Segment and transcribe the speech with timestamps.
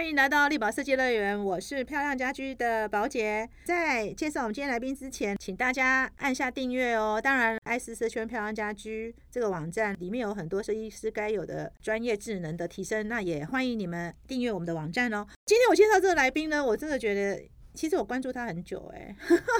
[0.00, 3.46] 欢迎来到力宝设计乐园，我是漂亮家居的宝姐。
[3.64, 7.20] 在介绍我们今天来宾之前，请大家按下订阅哦。
[7.22, 15.26] 当然，爱思思圈漂亮家居这个网站里面有很多设计师该有的专业智能的提升，那也欢迎你们订阅我们的网站哦。
[15.44, 19.14] 今天我介绍这个来宾呢，我真的觉得，其实我关注他很久，哎，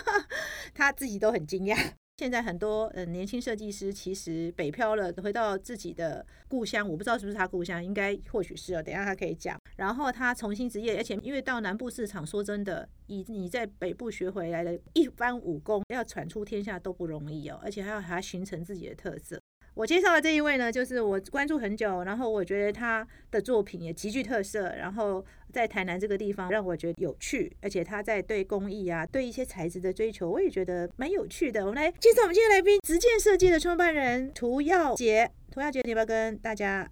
[0.73, 1.77] 他自己都很惊讶。
[2.21, 8.83] 现在很多呃年轻设计师其实北漂了，回到自己的故乡，我不知道是不是他故乡，应该或许是哦。
[8.83, 9.59] 等下他可以讲。
[9.77, 17.59] 然后他重新职业，而且因为到南部市场，说真的，以你在北部学回来的一番武功，要传出天下都不容易哦。
[17.63, 19.40] 而且还要还形成自己的特色。
[19.81, 31.63] 我介绍的这一位呢，就是我关注很久，然后我觉得他的作品也极具特色，然后在台南这个地方让我觉得有趣，而且他在对工艺啊，对一些材质的追求，我也觉得蛮有趣的。
[31.65, 35.31] 我们来介绍我们今天来宾，直建设计的创办人涂耀杰。
[35.51, 36.87] 涂耀杰，你要不要跟大家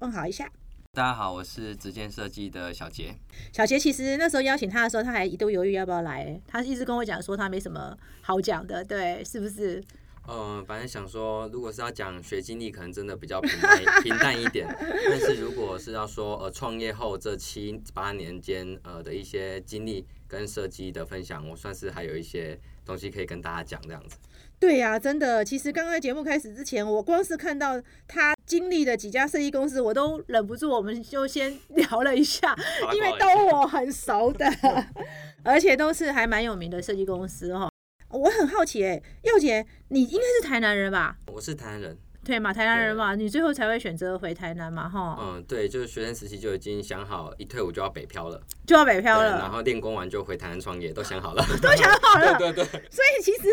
[0.00, 0.50] 问好一下？
[0.94, 3.14] 大家好，我是直建设计的小杰。
[3.52, 9.80] 小杰其实那时候邀请他的时候，他还一度犹豫要不要来，他一直跟我讲说他没什么好讲的，对，是不是？
[10.28, 14.66] 嗯，反正想说，如果是要讲学经历，可能真的比较平淡平淡一点。
[15.10, 24.16] 但是如果是要说呃创业后这七八年间呃的一些经历跟设计的分享，我算是还有一些东西可以跟大家讲这样子。
[24.60, 32.56] 对呀，真的，其实刚刚节目开始之前，我光是看到他经历的几家设计公司，我都忍不住，我们就先 聊了一下，
[32.94, 34.46] 因为都我很熟的，
[35.42, 37.71] 而且都是还蛮有名的设计公司哈。
[38.12, 41.16] 我很好奇，哎，佑姐，你应该是台南人吧？
[41.32, 45.16] 我是台南人，对嘛，台南人嘛，你最后才会选择回台南嘛，哈。
[45.18, 52.82] 嗯，对，就是学生时期就已经想好，一退伍就要北漂了，就要北漂了，然后练功完就回台南创业，都想好了，都想好了， 对对对。
[52.90, 53.48] 所以其实，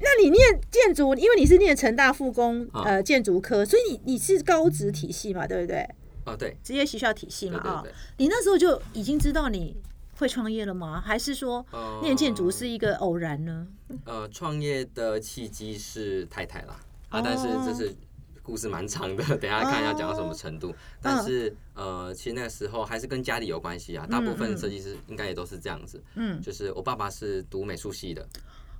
[0.00, 5.88] 那你念建筑，因为你是念成大复工呃建筑科，所以你你是高职体系嘛，对不对？
[6.26, 7.84] 哦，对，职业学校体系嘛，啊，
[8.16, 9.76] 你那时候就已经知道你。
[10.18, 11.00] 会创业了吗？
[11.00, 11.64] 还是说
[12.02, 13.66] 念建筑是一个偶然呢？
[14.04, 17.94] 呃，创业的契机是太太啦啊，但是这是
[18.42, 20.74] 故事蛮长的，等下看要讲到什么程度。
[21.00, 26.02] 但是呃，其实那个时候还是跟家里有关系啊，大部分设计师应该也都是这样子。
[26.14, 28.26] 嗯，就是我爸爸是读美术系的，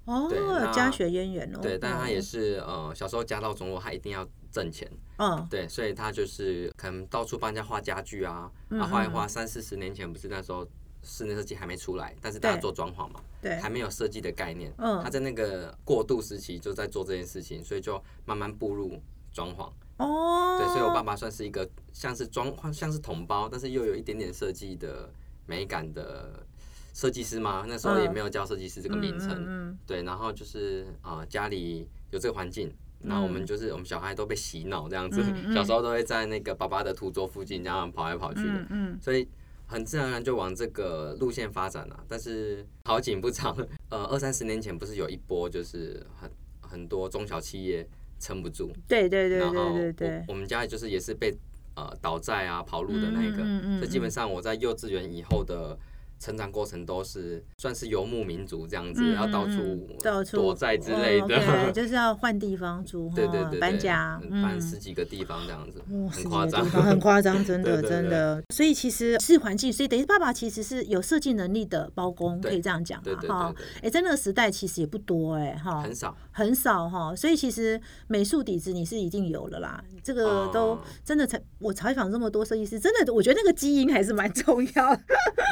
[0.06, 0.28] 哦，
[0.72, 1.58] 家学渊源哦。
[1.62, 4.90] 对，但他也是呃，小时候家道中落，他一定要挣钱。
[5.18, 9.28] 嗯，对，所以他就是可能到处帮人家画家具啊，啊，画一画。
[9.28, 10.66] 三四十年前不是那时候。
[11.02, 14.72] 室内设计还没出来，但是大家做装潢嘛，对，还没有设计的概念。
[14.78, 19.00] 嗯，他在那个过渡时期就在做这件事情，所以就慢慢步入
[19.32, 19.70] 装潢。
[19.96, 25.10] 哦，对，所以我爸爸算是一个像是装像是同胞，但是又有一点点设计的
[25.46, 26.44] 美感的
[26.92, 27.64] 设计师嘛。
[27.66, 29.30] 那时候也没有叫设计师这个名称。
[29.46, 32.70] 嗯，对，然后就是啊，家里有这个环境，
[33.02, 35.22] 然后我们就是我们小孩都被洗脑这样子，
[35.54, 38.66] 小时候都会在那个爸爸的图桌附近这样跑来跑去的。
[38.68, 39.26] 嗯，所以。
[39.70, 43.56] 很自然而然就往这个路线发展了，但是好景不长，
[43.88, 47.86] 呃，二三十年前不是有一波就是很很多中小企业
[48.18, 51.32] 撑不住，对对对对对对，我们家就是也是被
[51.76, 55.78] 呃倒债啊跑路的那一个，所以基本上我在幼稚园以后的。
[56.20, 65.82] 成长过程都是算是游牧民族这样子，要到处到处躲债之类的， 就是要换地方住，对对对，搬家，搬十几个地方这样子，
[66.12, 68.42] 很夸张，很夸张， 真的真的。
[68.54, 73.54] 所以其实是环境，所以等于爸爸其实是有设计能力的包工，可以这样讲嘛哈。
[73.80, 77.16] 哎，在那个时代其实也不多哎哈，很少很少哈。
[77.16, 85.02] 所以其实美术底子你是一定有了啦，这个都真的才我采访这么多设计师，真的我觉得那个基因还是蛮重要的。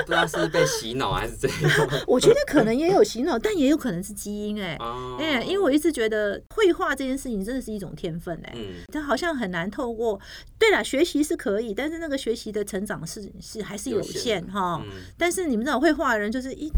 [0.04, 0.57] 不知道是。
[0.58, 1.88] 被洗脑还是怎样？
[2.06, 4.76] 我觉得可能也有洗脑，但也有可能是基因哎
[5.18, 10.20] 哎，因为我一直觉得绘画这件事情真的是一种天分哎，嗯，它好像很难透过。
[10.58, 14.82] 对了，学习是可以，但是那个学习的成长是是还是有限哈。
[15.16, 16.70] 但是你们知道绘画的人就是一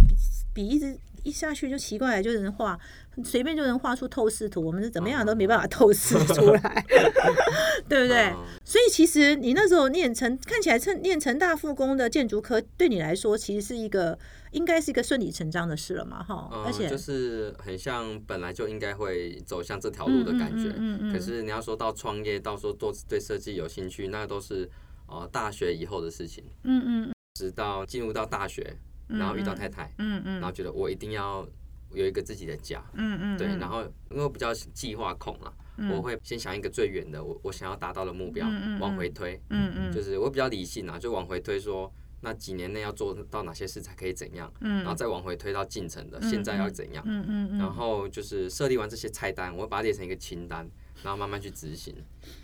[0.52, 2.78] 笔一直一下去就奇怪，就是画。
[3.24, 6.84] 随便就能画出透视图，我们是怎么样都没办法透视出来，
[7.88, 8.32] 对不对？
[8.64, 14.18] 所以其实你那时候念成看起来成念成大复工的建筑科，对你来说其实是一个
[14.52, 16.48] 应该是一个顺理成章的事了嘛，哈。
[16.64, 20.72] 而且就是很像本来就应该会走向这条路的感觉。
[20.76, 21.12] 嗯嗯。
[21.12, 24.68] 可是你要说到创业，到说做对设计有兴趣，那都是
[25.06, 26.44] 呃大学以后的事情。
[26.64, 27.12] 嗯嗯。
[27.34, 28.76] 直到进入到大学，
[29.08, 31.46] 然后遇到太太，嗯嗯，然后觉得我一定要。
[31.92, 35.52] 有一个自己的家，嗯嗯，对，然后因为我比较计划控了，
[35.90, 38.46] 我会先想一个最远的，我我想要达到的目标，
[38.78, 50.68] 往回推，嗯嗯，就是我比较理性啊，就往回推说，那几年内要做到哪些事才可以怎样，嗯，然后再往回推到进程的，现在要怎样，嗯嗯然后就是设立完这些菜单，我会把它列成一个清单，
[51.02, 51.94] 然后慢慢去执行，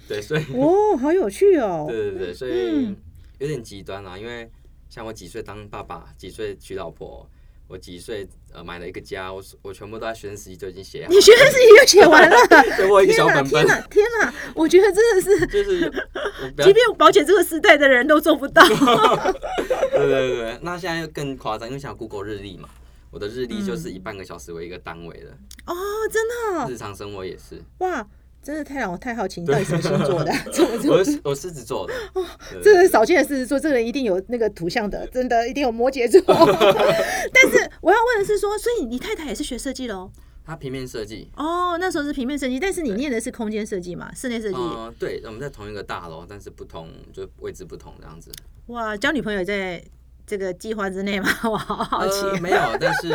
[0.08, 2.94] 对，所以哦，好有趣哦， 对对对，所以
[3.38, 4.50] 有点极端啊，因为
[4.88, 7.28] 像我几岁当爸爸，几岁娶老婆。
[7.68, 11.10] 我几岁呃买了一个家，我我全部都在学生时期就已经写好。
[11.12, 12.36] 你学生时期就写完了？
[12.78, 13.50] 给我一个小本本。
[13.50, 14.34] 天哪，天哪！
[14.54, 15.90] 我觉得真的是，就是，
[16.62, 18.62] 即便保险这个时代的人都做不到。
[18.68, 22.68] 对对对，那现在又更夸张，因为像 Google 日历嘛，
[23.10, 25.30] 我的日历就是以半个小时为一个单位的。
[25.66, 25.74] 哦，
[26.12, 26.70] 真的。
[26.70, 27.60] 日常生活也是。
[27.78, 28.06] 哇。
[28.46, 30.32] 真的太让我太好奇，你到底什么星座的？
[30.88, 31.92] 我我狮子座的。
[32.14, 32.24] 哦，
[32.62, 36.22] 这是少见的狮子座，这个人一定有那个图像的，真的一定有摩羯座。
[37.34, 40.08] 但是我要问的是说，所以你太太也是学设计的哦？
[40.44, 41.28] 她平面设计。
[41.36, 44.14] 哦，那时候是平面设计，但是你念的是空间设计嘛？
[44.14, 44.56] 室内设计。
[44.56, 48.30] 嗯，对，我们在同一个大楼，但是不同，就位置不同这样子。
[48.66, 49.82] 哇，交女朋友在
[50.24, 51.28] 这个计划之内吗？
[51.50, 52.40] 我好好奇。
[52.40, 53.08] 没有，但是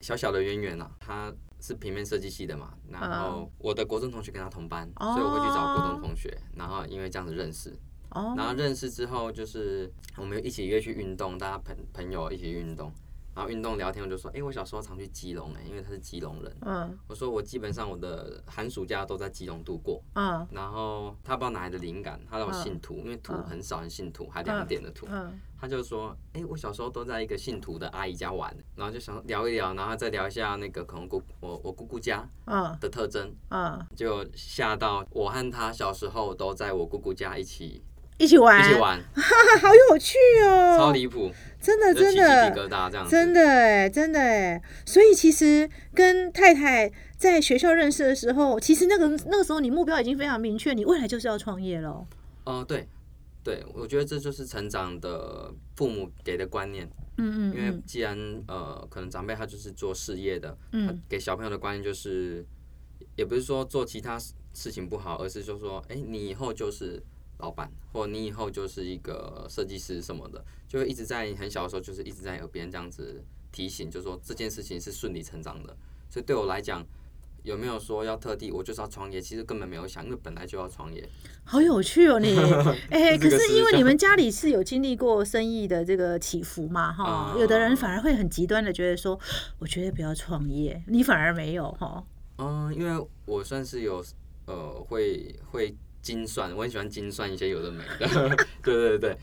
[0.00, 1.34] 小小的渊源啊，他。
[1.66, 7.74] 是平面设计系的嘛，然后我的国中同学跟他同班，所以我会去找国中同学，然后因为这样子认识，
[8.36, 12.92] 然后认识之后就是我们一起约去运动，大家朋朋友一起运动。
[13.34, 16.56] 然后运动聊天，我就说，哎，我小时候常去基隆哎，因为他是基隆人。
[16.60, 16.96] 嗯。
[17.08, 20.00] 我说我基本上我的寒暑假都在基隆度过。
[20.14, 20.46] 嗯。
[20.52, 25.06] 然后他不知道哪来的灵感，他让我信徒，因为土很少人信土，还两点的土。
[25.10, 25.40] 嗯。
[25.60, 32.28] 他就说，哎，我小时候都在一个信徒的阿姨家玩，然后就想聊一聊，然后再聊一下那个可能姑我我姑姑家
[32.80, 33.34] 的特征。
[33.48, 33.84] 嗯。
[33.96, 37.82] 就吓到我和他小时候都在我姑姑家一起。
[38.16, 38.96] 一起玩，一起玩，
[39.60, 40.78] 好有趣哦！
[40.78, 41.32] 超离谱，
[41.64, 44.62] 真的真的，真的哎，真的哎。
[44.84, 52.06] 所以其实跟太太在学校认识的时候，其实那个那个时候你目标已经非常明确，你未来就是要创业了。
[52.44, 52.86] 哦，对，
[53.42, 56.86] 对，我觉得这就是成长的父母给的观念。
[57.16, 62.44] 嗯嗯，因为既然呃，可能长辈他就是做事业的，嗯，给小朋友的观念就是，
[63.16, 64.18] 也不是说做其他
[64.52, 67.02] 事情不好，而是就说，哎，你以后就是。
[67.38, 73.22] 老板，或你以后就是一个设计师什么的，就会一直在很小的时候，就是一直在耳边这样子
[73.52, 75.76] 提醒，就说这件事情是顺理成章的。
[76.08, 76.84] 所以对我来讲，
[77.42, 79.20] 有没有说要特地我就是要创业？
[79.20, 81.06] 其实根本没有想，因为本来就要创业。
[81.44, 82.38] 好有趣哦， 你
[82.90, 89.18] 哎，可是因为你们家里是有经历过生意的这个起伏嘛，哈，有的人反而会很极端的觉得说，
[89.58, 92.02] 我绝对不要创业，你反而没有哈。
[92.38, 94.02] 嗯，因为我算是有
[94.46, 95.74] 呃，会会。
[96.04, 98.06] 精算，我很喜欢精算一些有的没的，
[98.62, 99.16] 对对对，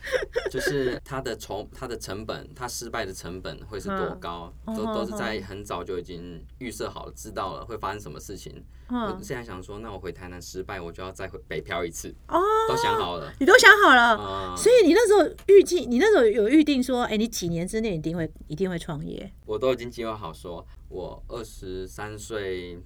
[0.50, 8.66] 就是它的筹、它的成本、它失败的成本会是多高，都都是在很早就已经预设好了，知道了会发生什么事情。
[8.90, 12.10] 我现在想说，那我回台南失败，我就要再回北漂一次。
[12.28, 19.32] 哦，都想好了，你都想好了，所以你那时候预计，你那时候有预定说，哎，你几年之内一定会一定会创业？
[19.46, 22.80] 我都已经计划好，说我二十三岁。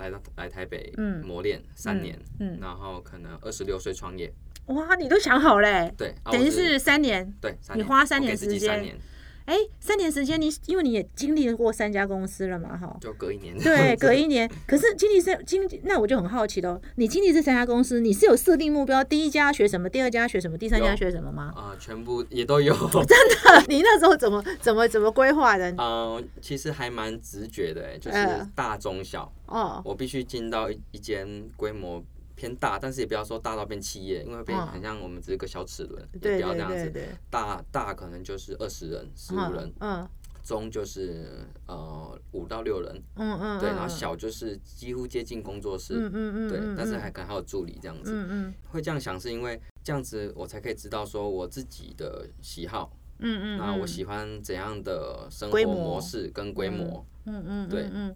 [0.00, 0.92] 来到来台北
[1.22, 2.18] 磨练三年，
[2.60, 4.32] 然后可能二十六岁创业。
[4.66, 5.92] 哇，你都想好嘞？
[5.96, 7.32] 对，等于是三年。
[7.40, 8.98] 对，你花三年时间。
[9.46, 14.48] 哎，三年时间，你因为你也经历过三家公司了嘛，哈，就隔一年，对， 隔一年。
[14.66, 21.52] 可是经历三经，那我就很好奇喽，你经历这三家公司，你是有设定目标，第一家学什么，第二家学什么，第三家学什么吗？
[21.56, 22.74] 啊，全部也都有。
[23.06, 23.64] 真的？
[23.68, 25.70] 你那时候怎么怎么怎么规划的？
[25.78, 29.32] 嗯，其实还蛮直觉的，哎，就是大中小。
[29.46, 29.82] 哦。
[29.84, 32.02] 我必须进到一一间规模。
[32.40, 36.90] 偏大，但是也不要说大到变企业，因为变很像我们只是个小齿轮，也不要这样子。
[37.28, 40.08] 大大可能就是二十人、十五人，嗯，
[40.42, 58.14] 中就是呃五到六人，嗯嗯，对，然后小就是几乎接近工作室，嗯嗯嗯，对，但是还可能还有助理这样子，嗯嗯，会这样想是因为这样子我才可以知道说我自己的喜好，嗯嗯，那我喜欢怎样的生活模式跟规模，嗯嗯，对，嗯。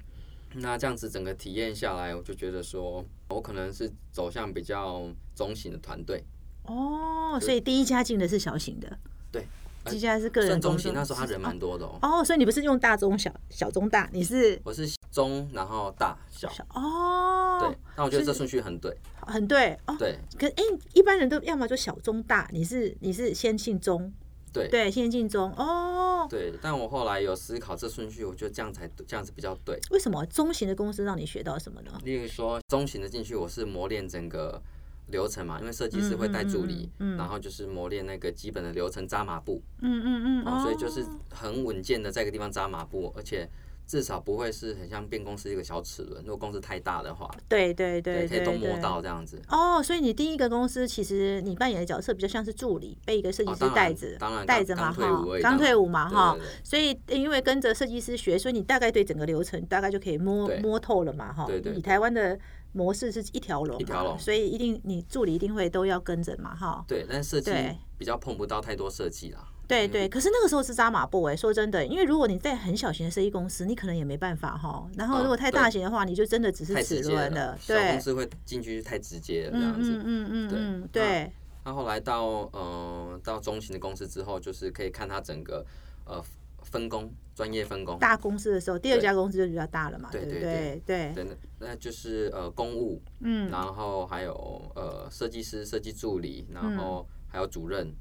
[0.56, 5.02] 那这样子整个体验下来，我就觉得说，我可能是走向比较
[5.34, 6.22] 中型的团队。
[6.64, 8.98] 哦，所以第一家进的是小型的。
[9.32, 9.46] 对，
[9.84, 10.60] 第一家是个人。
[10.60, 11.98] 中型那时候他人蛮多的哦。
[12.00, 14.58] 哦，所以你不是用大中小小中大，你是？
[14.64, 16.48] 我是中，然后大小。
[16.70, 17.58] 哦。
[17.60, 18.96] 对，那我觉得这顺序很对。
[19.20, 19.96] 很对哦。
[19.98, 20.18] 对。
[20.38, 20.62] 可哎，
[20.94, 24.12] 一般人都要么就小中大，你是你是先进中。
[24.54, 26.26] 对对，先进中哦。
[26.30, 29.78] 对，但我后来有思考这顺序，我觉得这样才这样子比较对。
[29.90, 31.90] 为什么中型的公司让你学到什么呢？
[32.04, 34.62] 例如说，中型的进去，我是磨练整个
[35.08, 39.60] 流程嘛，因为设计师会带助理，然后就是磨练那个基本的流程扎马步。
[39.80, 40.46] 嗯嗯嗯。
[40.46, 43.48] 哦所以就是很稳健的在一个地方扎马步，而且。
[43.86, 49.40] 至少不会是很像变公司一个小齿轮，如果公司太大的话，对对对，可以都摸到这样子。
[49.48, 61.44] 哦，所以你第一个公司其实你扮演的角色比较像是助理，被一个设计师带着，当然带着嘛哈，刚退伍嘛哈，所以因为跟着设计师学，所以你大概对整个流程大概就可以摸摸透了嘛哈。
[61.46, 61.74] 对对。
[61.74, 62.38] 以台湾的
[62.72, 66.84] 模式是一条龙，一条龙，所以一定你助理一定会都要跟着嘛哈。
[66.88, 67.52] 对，但设计
[67.98, 69.46] 比较碰不到太多设计啦。
[69.66, 70.08] 对对。
[70.08, 74.86] 可是那个时候是扎马步哎，说真的，因为如果你在很小型的设计公司，你可能也没办法哈。
[74.96, 77.58] 然后如果太大型的话，你就真的只是齿轮了。
[77.66, 79.92] 对，小公司会进去太直接了这样子。
[79.92, 81.30] 嗯嗯嗯嗯，对。
[81.64, 85.64] 那后来到呃到中型的公司之后，就是可以看它整个
[86.04, 86.22] 呃
[86.62, 87.12] 分工。
[87.34, 91.12] 专业分工，大公司的时候，第二家公司就比较大了嘛，对对对对。
[91.12, 91.26] 对，
[91.58, 94.32] 那就是呃公务，嗯，然后还有
[94.76, 97.92] 呃设计师、设计助理，然后还有主任，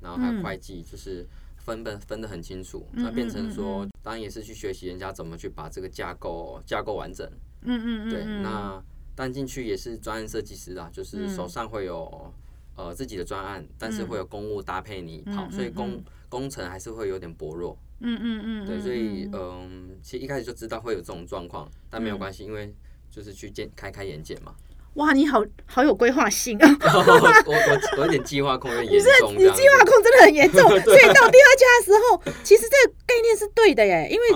[0.00, 1.26] 然后还有会计，就是
[1.56, 2.86] 分分分的很清楚。
[2.92, 7.28] 那变成说，当然也是去学习人家怎么去把这个架构架构完整。
[7.62, 8.10] 嗯嗯嗯。
[8.10, 8.82] 对，那
[9.14, 12.32] 但进去也是专案设计师啦，就是手上会有
[12.76, 17.76] 呃自己的专案，但是会有公务搭配你跑，所以工工程还是会有点薄弱。
[18.02, 22.74] 嗯嗯嗯，对，所以嗯，其实一开始就知道会有这种状况，但没有关系，因为
[23.10, 24.54] 就是去见开开眼界嘛。
[24.94, 26.68] 哇，你好好有规划性啊！
[26.82, 27.54] 我我
[27.98, 34.28] 我有点计划控有点严重，你计划控真的很严重， 所以到第二家的时候，其实这个概念是对的耶，因为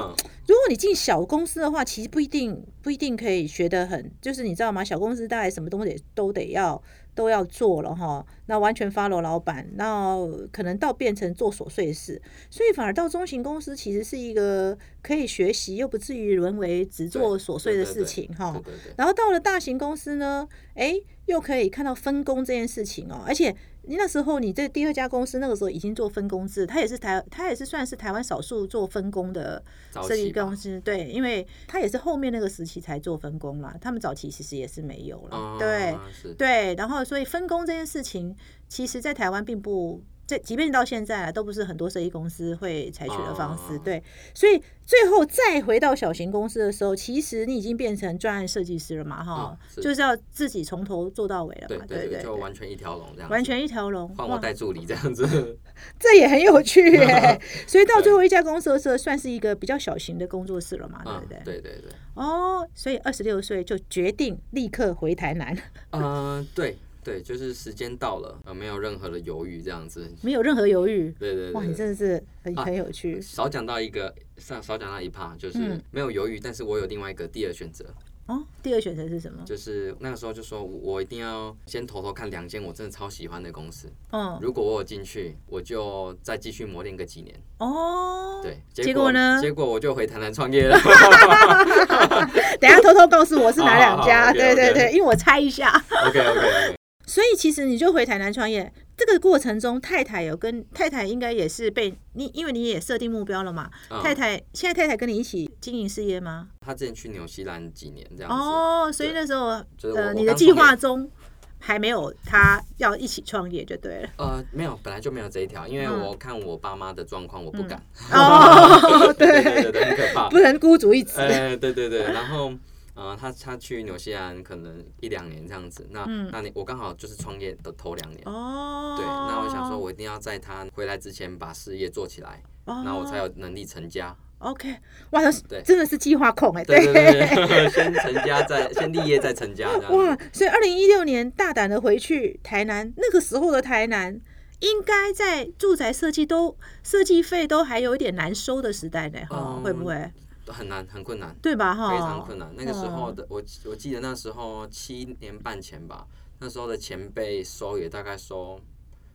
[0.47, 4.85] 如果你进小公司的话，其实不一定不一定可以学得很，就是你知道吗？
[4.85, 6.81] 小公司大概什么东西都得要。
[7.15, 10.17] 都要做了哈，那完全 follow 老板，那
[10.53, 18.61] 可能到变成做琐碎事，所以反而到中型公司其实是一个可以学习又不至于沦为只做琐碎的事情哈。
[18.97, 20.95] 然后到了大型公司呢，哎，
[21.27, 23.55] 又可以看到分工这件事情哦，而且。
[23.87, 29.63] 你那时候，你这第二家公司那个时候已经做分工制，它也是台，它也是算是台湾少数做分工的
[29.93, 30.81] 设计公司。
[30.81, 35.57] 对，因为它也是后面那个时期才做分工啦，他们早期其实也是没有了。
[35.59, 35.97] 对，
[36.39, 38.35] 对，然后所以分工这件事情，
[38.69, 40.03] 其实在台湾并不。
[40.27, 44.03] 这即便到现在都不是很多设计公司会采取的方式，对，
[44.35, 55.59] 所以最后再回到小型公司的时候，其实你已经变成专案设计师了嘛，哈，就是要自己从头做到尾了嘛，对对，就完全一条龙这样，完全一条龙，换我带助理这样子，
[56.01, 61.39] 这也很有趣耶， 所以到最后一家公司的时候，算是一个比较小型的工作室了嘛，对不对？
[61.45, 65.57] 对对对，哦，所以二十六岁就决定立刻回台南，
[65.91, 66.79] 嗯， 对。
[67.05, 71.15] 对，就是时间到了，呃，没有任何的犹豫，这样子，没有任何犹豫。
[71.19, 73.21] 对对对，哇，你真的是很很有趣。
[73.21, 77.85] 少讲到一个，少少讲到一 part，就是没有犹豫，但是我有另外一个第二选择。
[78.27, 79.43] 哦，第二选择是什么？
[79.45, 83.87] 就是那个时候就说，我一定要先偷偷看两间我真的超喜欢的公司。
[84.13, 87.35] 嗯，如果我有进去，我就再继续磨练个几年。
[87.59, 89.39] 哦，对，结果呢？
[89.43, 90.75] 结果我就回台南创业了。
[92.59, 94.33] 等下偷偷告诉我是哪两家？
[94.35, 95.71] 对对对，因为我猜一下。
[96.07, 96.84] OK OK OK。
[97.07, 103.71] 所以其实你就回台南创业，这个过程中太太有跟太太应该也是被你，因为你也设定目标了嘛。
[104.03, 106.49] 太太现在太太跟你一起经营事业吗？
[106.61, 108.39] 她之前去纽西兰几年这样子。
[108.39, 109.49] 哦，所以那时候
[109.95, 111.11] 呃，你的计划中
[111.59, 114.09] 还没有他要一起创业就对了。
[114.17, 117.83] 呃，没有，本来就没有这一条，因为我看我爸妈的状况，我不敢。
[118.13, 121.21] 哦，对 对对，很可怕，不能孤注一掷。
[121.21, 122.53] 哎，对对对，然后。
[122.95, 134.17] 呃，他他去纽西兰可能一两年这样子，那那你我刚好就是创业的头两年，哦，对，那我想说，我一定要在他回来之前把事业做起来，那我才有能力成家。
[134.39, 134.77] OK，
[135.11, 139.97] 哇，对，真的是计划控哎，对对对，先成家再先立业再成家这样。
[139.97, 144.21] 哇，所以二零一六年大胆的回去台南，那个时候的台南
[144.61, 150.13] 应该在住宅设计都设计费都还有一点难收的时代呢，哈，会不会？
[150.47, 151.75] 很难，很困难，对吧？
[151.75, 152.53] 哈，非常困难。
[152.57, 156.07] 那个时候的我，我记得那时候七年半前吧，
[156.39, 158.61] 那时候的前辈收也大概收，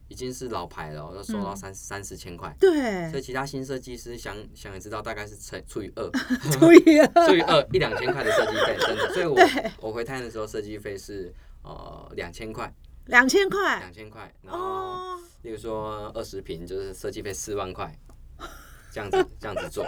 [0.07, 2.55] 已经是老牌了，要收到三三四千块。
[2.59, 6.09] 对，所以其他新设计师想想也知道，大概是乘除以二，
[6.51, 9.13] 除以二， 除以二一两千块的设计费，真的。
[9.13, 9.37] 所以我
[9.81, 12.73] 我回台的时候，设计费是呃两千块，
[13.05, 14.33] 两千块，两千块。
[14.41, 17.95] 然后，例如说二十平，就是设计费四万块。
[18.91, 19.85] 这样子 这样子做，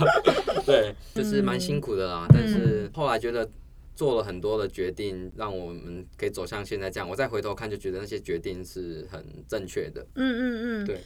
[0.66, 2.26] 对，就是蛮辛苦的啦。
[2.30, 3.48] 但是后来觉得
[3.94, 7.08] 做了很多的决定，让我们可以走向现在这样。
[7.08, 10.00] 我再回头看，就觉得那些决定是很正确的。
[10.14, 11.00] 嗯嗯嗯，对。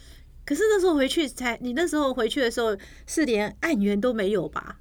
[0.45, 2.77] 可是那时候回去才，你那时候回去的时候
[3.07, 4.79] 是连案源都没有吧？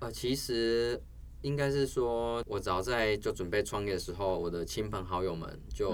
[0.00, 1.00] 呃，其实。
[1.44, 5.90] 应该是说，我早在就准备创业的时候，我的亲朋好友们就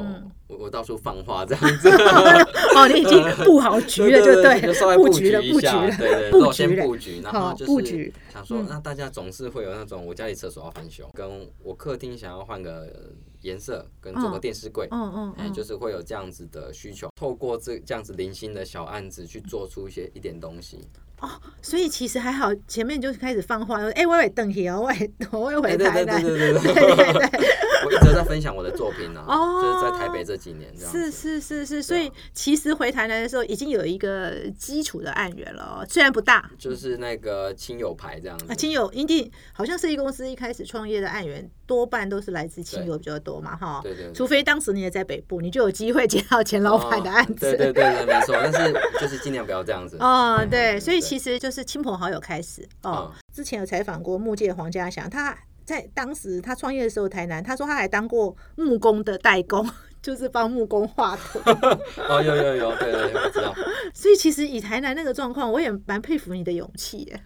[0.47, 1.89] 我我到处放话这样子。
[2.77, 20.79] 哦，你已经布好局了， 就对，就稍微布局了，布局了，对对，都先布局，然后就是想说，那大家总是会有那种我家里厕所要翻修，跟我客厅想要换个颜色，跟做个电视柜，嗯嗯，哎，就是会有这样子的需求，透过这这样子零星的小案子去做出一些一点东西。
[21.21, 27.41] 哦，所以其实还好，前面就开始放话，说：“哎，我也等起哦，我也我也回台南。”对对对对对对。
[27.91, 29.25] 一直在分享我的作品呢。
[29.27, 30.93] 哦，就是在台北这几年这样。
[30.93, 36.49] 是是是是，所以其实回台南的时候已经有一个基础的案源了，虽然不大。
[36.59, 38.45] 就是那个亲友牌这样子。
[38.49, 43.81] 啊，亲友一定好像设计公司一开始创业的案源多半都是来自亲友比较多嘛，哈。
[43.83, 44.13] 对对。
[44.13, 47.35] 除非当时你也在北部，你就有机会接到钱老板的案子。
[47.41, 48.37] 对对对对，没错。
[48.41, 49.97] 但是就是尽量不要这样子。
[50.01, 53.13] 哦，对，所以其实就是亲朋好友开始哦。
[53.35, 55.37] 之前有采访过木界黄家祥，他。
[55.63, 59.65] 在当时他创业的时候，台南他说他还当过木工的代工，
[60.03, 61.39] 就是帮木工画图。
[62.09, 63.55] 哦，有有有，对对，我知道。
[63.95, 67.21] 所以其实以台南那个状况，我也蛮佩服你的勇气耶。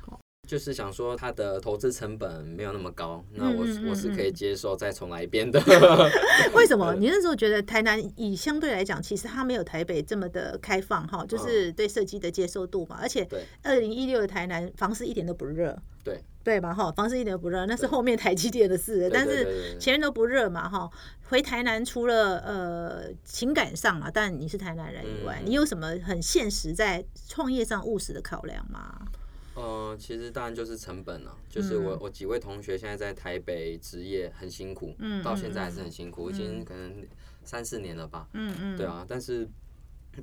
[0.47, 5.61] 就是想说他的投资成本没有那么高，那我我是可以接受再重来一遍的。
[6.55, 6.95] 为什么？
[6.95, 12.99] 你那时候觉得台南以相对来讲，其实它没有台北这么的开放哈，就是对设计的接受度嘛。
[13.01, 13.29] 而且
[13.63, 15.77] 二零一六的台南房市一点都不热。
[16.03, 16.23] 对。
[16.45, 20.91] 对嘛哈，房市一点都不热，那是后面台积电的事，但是前面都不热嘛哈。
[21.31, 29.07] 回台南除了呃情感上嘛，但你是台南人以外，你有什么很现实在创业上务实的考量吗？
[29.55, 37.07] 呃，其实当然就是成本了，就是我我几位同学现在在台北职业很辛苦，到现在还是很辛苦，已经可能
[37.45, 38.29] 三四年了吧。
[38.33, 39.49] 嗯嗯，对啊，但是。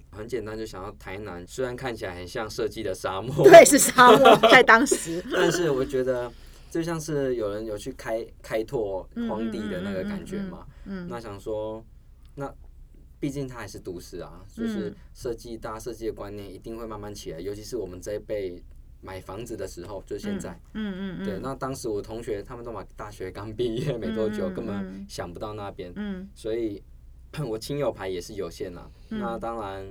[0.10, 5.22] 很简单，就想要台南，虽然看起来很像设计的沙漠，对，是沙漠，在当时。
[5.30, 6.32] 但是我觉得，
[6.70, 10.66] 就像是有人有去开开拓荒地的那个感觉嘛。
[10.86, 11.10] 嗯。
[11.10, 11.84] 那想说，
[12.36, 12.50] 那
[13.20, 17.42] 毕竟它还是都市啊，就是设计，大家设计的观念一定会慢慢起来。
[17.42, 18.64] 尤其是我们这一辈
[19.02, 20.58] 买房子的时候，就现在。
[20.74, 25.92] 嗯嗯对，那当时我同学他们都嘛大学刚毕业没多久，根本想不到那边。
[25.96, 26.30] 嗯。
[26.36, 26.82] 所以。
[27.48, 29.88] 我亲友牌也是有限呐，那当然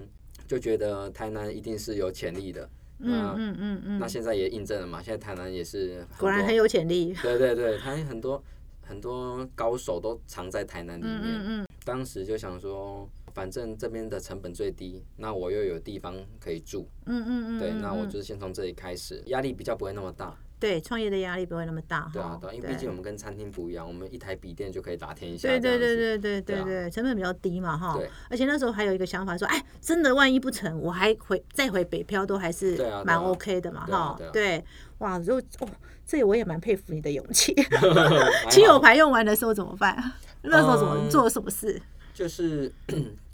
[0.47, 2.69] 就觉得台南一定是有潜力的。
[2.99, 3.99] 嗯嗯嗯嗯。
[3.99, 7.14] 那现在也印证了嘛，现在台南也是果然很有潜力。
[7.25, 8.45] 对对对，台南很多
[8.83, 11.19] 很多高手都藏在台南里面。
[11.23, 11.67] 嗯嗯。
[11.82, 13.08] 当时就想说，
[13.41, 16.87] 反正这边的成本最低，那我又有地方可以住。
[17.07, 17.59] 嗯嗯嗯。
[17.59, 20.37] 对，那我就是先从这里开始，压力比较不会那么大。
[20.59, 25.49] 对，创业的压力不会那么大对啊，对，因为毕竟我们跟餐厅不一样，我们一台笔电就可以打天下。
[25.49, 27.97] 对对对对对对对，成本比较低嘛哈。
[27.97, 28.11] 对。
[28.29, 32.76] 而且那时候还有一个想法说，哎，真的万一不成，我还回再回北漂都还是
[33.07, 34.21] 蛮 OK 的嘛哈。
[34.35, 34.63] 对。
[34.99, 35.69] 哇，就哦，
[36.05, 37.55] 这我也蛮佩服你的勇气。
[38.50, 40.13] 亲友牌用完的时候怎么办？
[40.43, 41.81] 那时候怎么做了什么事？
[42.13, 42.71] 就是，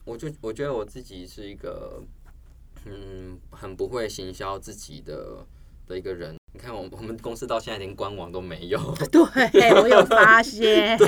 [0.06, 2.00] 我就我觉得我自己是一个，
[2.86, 5.44] 嗯，很不会行销自己的
[5.86, 6.36] 的一个人。
[6.54, 8.80] 你看，我我们公司到现在连官网都没有。
[9.12, 10.98] 对，我有发现，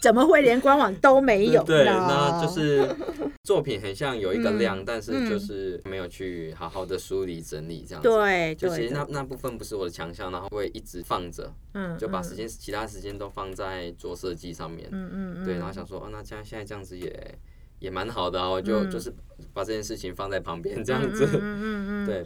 [0.00, 1.60] 怎么会连官网都没有？
[1.64, 2.88] 对，那就是
[3.42, 8.08] 作品很像有一个量，但是就是没有去好好的梳理整理这样子。
[8.08, 14.88] 对，就其实那那部分不是我的强项，然后会一直放着，嗯，就把时间其他时间都放在做设计上面。
[14.92, 15.44] 嗯嗯嗯。
[15.44, 17.38] 对，然后想说，哦，那这样现在这样子也
[17.82, 19.12] 也蛮好的我，就就是
[19.52, 21.26] 把这件事情放在旁边这样子。
[21.26, 22.06] 嗯嗯嗯。
[22.06, 22.24] 对。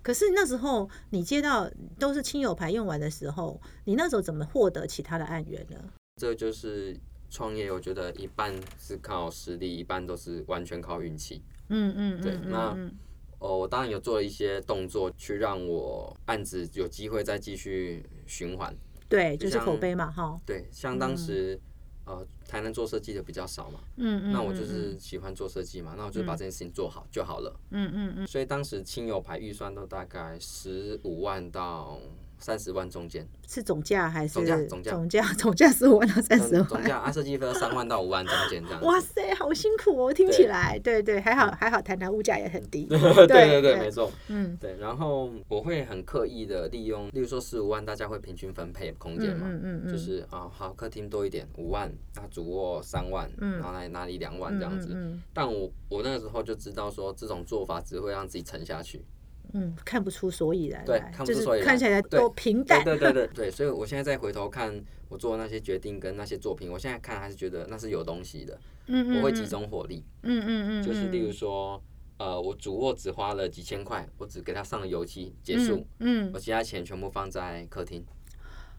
[0.00, 5.76] 可是那时候你接到都是亲友牌用完的时候，你那时候怎么获得其他的案源呢？
[6.16, 6.96] 这就是
[7.28, 11.42] 创业，我觉得一半是靠实力，一半都是完全靠运气。
[11.70, 12.38] 嗯嗯，对。
[12.44, 12.74] 那
[13.40, 18.72] 哦，我当然有做了一些动作，去让我案子有机会再继续循环。
[19.08, 20.40] 对，就是口碑嘛，哈。
[20.46, 21.58] 对，像当时。
[22.08, 32.00] 呃，台南做设计的比较少嘛，嗯嗯，那我就是喜欢做设计嘛，那我就把这件事情做好就好了，嗯嗯嗯，所以当时亲友牌预算都大概十五万到。
[32.38, 34.56] 三十万中间是总价还是总价？
[34.66, 36.64] 总价总价 总价十五万到三十万。
[36.66, 38.82] 总价啊，设计费三万到五万中间这样。
[38.82, 40.12] 哇塞，好辛苦哦！
[40.12, 42.84] 听起来，对对，还好还好，台南物价也很低。
[42.88, 44.10] 对对对，没错。
[44.28, 44.76] 嗯，对。
[44.78, 49.46] 然后我会很刻意的利用，例如说十五万，大家会平均分配空间嘛？
[49.48, 49.92] 嗯嗯嗯。
[49.92, 54.96] 就是啊，好，客厅多一点，五万，那主卧三万，然后来哪里两万这样子。
[55.32, 59.04] 但我我那个时候就知道说，这种做法只会让自己沉下去。
[59.54, 62.84] 嗯，看不出所以然，对，看不出所以然，看起来都平淡。
[62.84, 68.58] 对对对对，所以我现在再回头看我做的那些决定跟那些作品，我现在看还是觉得那是有东西的。
[68.86, 70.04] 嗯嗯，我会集中火力。
[70.22, 71.82] 嗯嗯嗯，就是例如说，
[72.18, 75.86] 呃，我主卧只花了几千块，我只给他上了油漆结束。
[76.00, 78.04] 嗯，我其他钱全部放在客厅。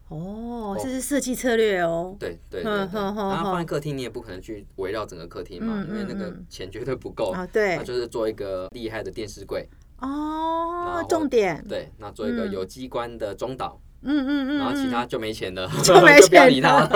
[0.07, 2.15] 哦，这是设计策略哦。
[2.19, 7.29] 对对对，然后放在客厅，你也不可能去围绕整个客厅嘛，因为那个钱绝对不够。
[7.31, 9.67] 啊，对，那就是做一个厉害的电视柜。
[10.01, 11.63] 哦，重点。
[11.67, 16.87] 对，那做一个有机关的中岛，嗯嗯嗯，然后其他就没钱了， 就没钱理他。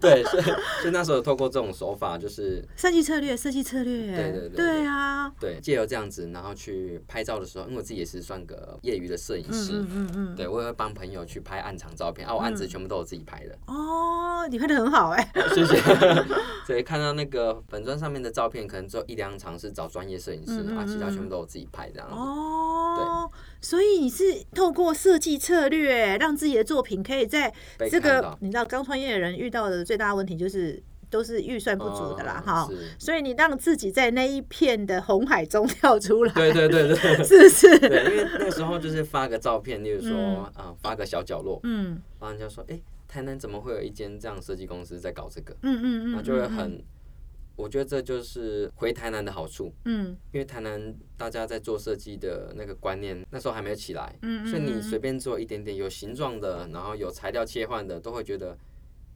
[0.00, 0.54] 对，所以所
[0.86, 13.56] 以那时候透过这种手法，就是设计策略，设计策略，对对对，对啊，对，借由这样子，然后去拍照的时候，因为我自己也是算个业余的摄影师，嗯嗯嗯，对我也会帮朋友去拍暗场照片，啊，我案子全部都我自己拍的。
[13.66, 15.76] 哦，你拍的很好哎，谢谢。
[16.66, 22.14] 所以看到那个粉砖上面的照片，可能只有一两场是找专业摄影师，啊，其他全部都我自己拍这样子。
[22.14, 23.38] 哦，对。
[23.62, 27.52] 所以你是透过设计策略，让自己的作品可以在
[27.90, 32.68] 这个你知道刚创业的人遇到的最大的问题就是都是预算不足的啦，哈。
[32.96, 37.78] 所以你让自己在那一片的红海中 跳出来，对对对对， 是不是？
[37.80, 40.16] 对，因为那个时候就是发个照片，例如说
[40.54, 45.52] 啊，发个小角落，嗯，然后人家说，哎，台南怎么会有一间这样设计公司在搞这个？
[45.62, 46.80] 嗯嗯嗯，然后就会很。
[47.56, 58.56] 我觉得这就是回台南的好处，嗯，因为台南大家在做设计的那个观念那时候还没有起来，嗯所以你随便做一点点有形状的，然后有材料切换的，都会觉得，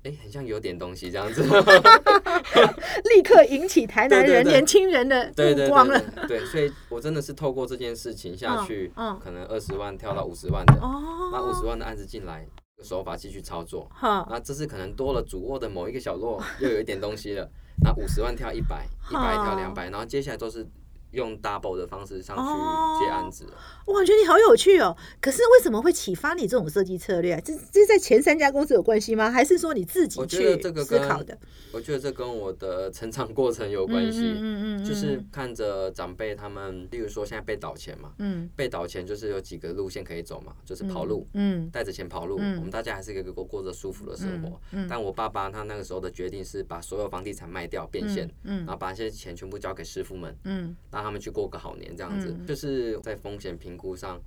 [0.04, 1.42] 哎，很像有点东西这样子，
[3.14, 5.98] 立刻引起台南人年轻人的目光了。
[6.28, 12.46] 对，所以我真的是透过这件事情下去，嗯，可能二十万跳到五十万的，哦，那五十万的案子进来，
[12.82, 17.50] 手法继续操作，好，那这次可能多了主卧的某一个角落，又有一点东西了。
[17.82, 20.66] 那五十万跳一百，一百跳两百，然后接下来都是。
[21.14, 23.46] 用 double 的方式上去接案子，
[23.86, 24.96] 我觉得你好有趣哦。
[25.20, 27.40] 可是为什么会启发你这种设计策略？
[27.44, 29.30] 这这在前三家公司有关系吗？
[29.30, 31.38] 还是说你自己去思考的？
[31.72, 34.20] 我觉得这跟我的成长过程有关系。
[34.22, 44.60] 嗯嗯嗯，就是看着长辈他们，例如说现在被倒钱嘛，嗯，被倒钱就是有几个路线可以走嘛，就是跑路，嗯，带着钱跑路，我们大家还是一个过过着舒服的生活。
[44.72, 51.03] 嗯，但我爸爸他那个时候的决定是把所有房地产卖掉变现，嗯，然后把那些钱全部交给师傅们，嗯，那。
[51.04, 54.20] 他们去过个好年，这样子，就是在风险评估上，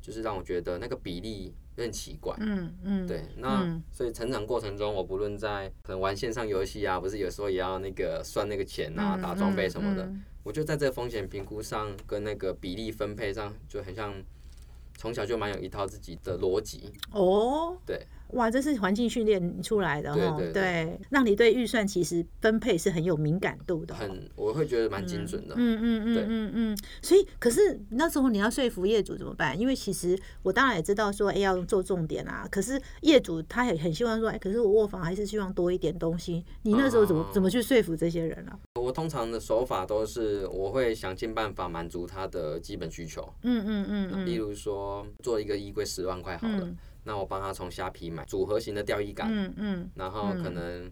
[0.00, 2.34] 就是让我觉得那个比例有点奇怪。
[2.38, 10.08] 嗯嗯，对，那所以成长过程中，我不论在可能玩线上游戏啊，不是有时候也要那个算那个钱啊，打装备什么的，
[10.42, 14.14] 我就在这个风险评估上跟那个比例分配上，就很像
[14.96, 16.92] 从小就蛮有一套自己的逻辑。
[17.12, 18.06] 哦，对。
[18.32, 29.58] 哇，这是环境训练出来的哈，对，让你对预算其实分配是很有敏感度的，很，我会觉得蛮精准的，嗯嗯嗯嗯嗯，所以可是那时候你要说服业主怎么办？
[29.58, 38.58] 因为其实我当然也知道说，哎，要做重点啊，可是业主他也很希望说，哎，可是我卧房还是希望多一点东西，你那时候怎么怎么去说服这些人啊？
[38.80, 46.68] 我通常的手法都是我会想尽办法满足他的基本需求，嗯嗯嗯，例如说做一个衣柜十万块好了。
[47.04, 50.90] 那我帮他从虾皮买组合型的吊衣杆，嗯嗯，然后可能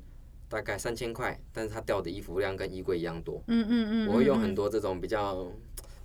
[0.49, 5.47] 大概三千块，但是他吊的衣服量跟衣柜一样多，嗯嗯嗯，我会用很多这种比较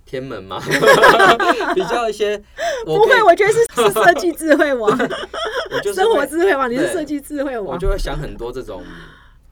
[0.04, 0.60] 天门嘛，
[1.74, 2.36] 比较一些，
[2.84, 4.96] 不会，我觉得是是设计智慧王，
[5.94, 8.82] 生活智慧王，你是设计智慧王，我就会想很多这种。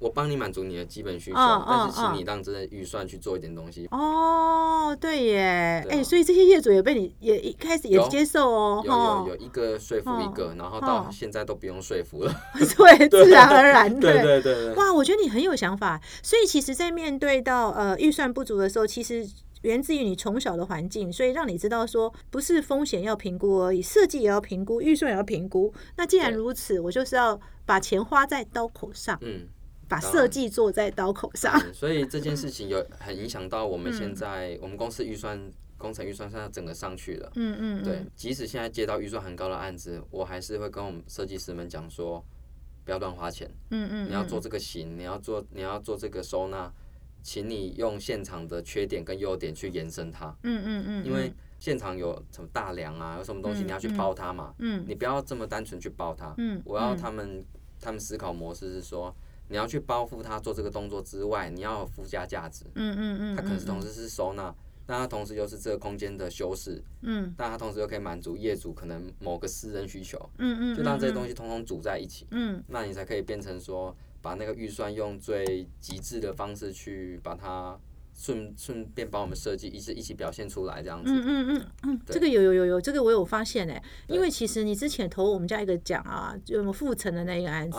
[0.02, 3.86] 我帮你满足你的基本需求，但是请你让这个预算去做一点东西。
[3.92, 14.74] 哦，对耶，哎，所以这些业主也被你也一开始也接受哦，有有有一个说服一个，然后到现在都不用说服了， 对，自然而然，对对对。
[14.74, 16.00] 哇，我觉得你很有想法。
[16.22, 19.24] 所以其实，在面对到呃预算不足的时候，其实
[19.62, 25.72] 源自于你从小的环境，所以让你知道说，不是风险要评估而已，设计也要评估，预算也要评估。
[25.96, 29.16] 那既然如此，我就是要把钱花在刀口上。
[29.22, 29.46] 嗯。
[29.92, 35.38] 把设计做在刀口上，所以这件事情有很影响到我们现在我们公司预算
[35.76, 37.30] 工程预算上整个上去了。
[37.34, 42.24] 嗯嗯，对，即使现在接到预算很高的案子，我还是会跟我们设计师们讲说，
[42.86, 43.46] 不要乱花钱。
[43.68, 46.72] 嗯嗯，你要做这个型，你要做你要做这个收纳，
[47.22, 50.34] 请你用现场的缺点跟优点去延伸它。
[50.44, 54.54] 嗯嗯嗯，因为现场有什么大梁啊，有什么东西你要去包它嘛。
[54.58, 56.34] 嗯，你不要这么单纯去包它。
[56.38, 57.44] 嗯，我要他们
[57.78, 59.14] 他们思考模式是说。
[59.52, 62.64] 你要去包覆它做这个动作之外，你要附加价值。
[62.74, 64.52] 嗯嗯嗯，它可能是同时是收纳，
[64.86, 66.82] 但它同时又是这个空间的修饰。
[67.02, 70.18] 嗯，但它同时又可以满足业主可能某个私人需求。
[70.38, 72.26] 嗯嗯，就让这些东西通通组在一起。
[72.30, 77.78] 嗯，那你才可以变成说，把那个预算用最极致的方式去把它。
[78.22, 81.10] 顺顺便帮我们设计，一起一起表现出来这样子。
[81.10, 87.78] 嗯嗯嗯嗯，这个有有有有，这个我有发现哎，因为其实你之前投我们家一个奖啊，就复成的那个案子，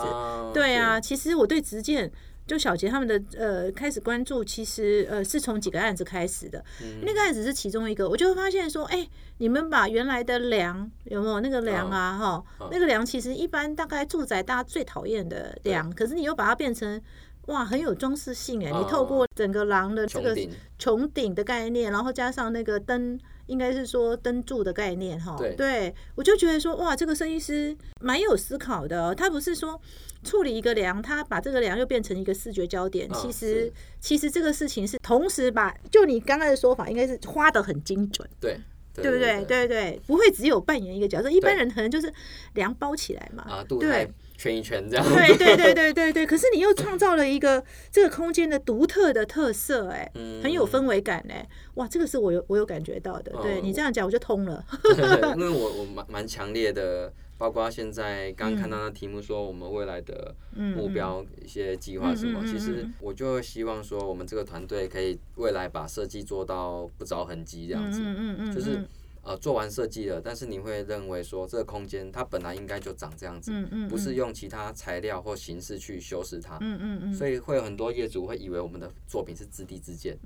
[0.52, 2.12] 对啊，其实我对直建
[2.46, 6.62] 就小杰他们的呃开始关注，其实呃是从几个案子开始的，
[7.00, 17.00] 那个案子是其中一个，我就会发现说，哎，你们把原来的梁有没有那个梁啊哈，那个梁其实一般大概住宅大家最讨厌的梁，可是你又把它变成。
[17.46, 18.70] 哇，很有装饰性哎！
[18.70, 20.36] 你透过整个廊的这个
[20.78, 25.36] 穹顶的概念，然后加上那个灯应该是说灯柱的概念哈。
[25.56, 29.14] 对，我就觉得说哇，这个设计师蛮有思考的。
[29.14, 29.80] 他不是说
[30.22, 33.08] 处理一个梁，他把这个梁又变成一个视觉焦点。
[33.12, 38.28] 其实其实这个事情是同时把，就你刚才的说法，应该是花的很精准。
[38.40, 38.58] 对。
[38.96, 39.44] 对不对？
[39.44, 42.14] 对对，不会只有扮演一个角色，一般人可能就是
[42.52, 43.42] 梁包起来嘛。
[43.42, 45.06] 啊，对，圈一圈这样。
[45.06, 46.26] 对对对对对对。
[46.26, 50.10] 可是你又创造了一个这个空间的独特的特色，哎，
[50.42, 53.32] 很有氛围感，哎，哇，这个是我有我有感觉到的。
[53.42, 54.64] 对你这样讲，我就通了。
[55.36, 57.12] 因为 我我蛮蛮强烈的。
[57.36, 68.84] 包括现在刚刚看到那题目说我们未来的目标一些计划什么，其实我就希望说我们这个团队可以未来把设计做到不着痕迹这样子嗯嗯，就是。
[69.24, 73.50] 呃，做完设计了，但是你会认为说这个空间它本来应该就长这样子，
[73.88, 80.18] 不是用其他材料或形式去修饰它，嗯嗯嗯所以会有很多业主会以为我们的作品是自地自建，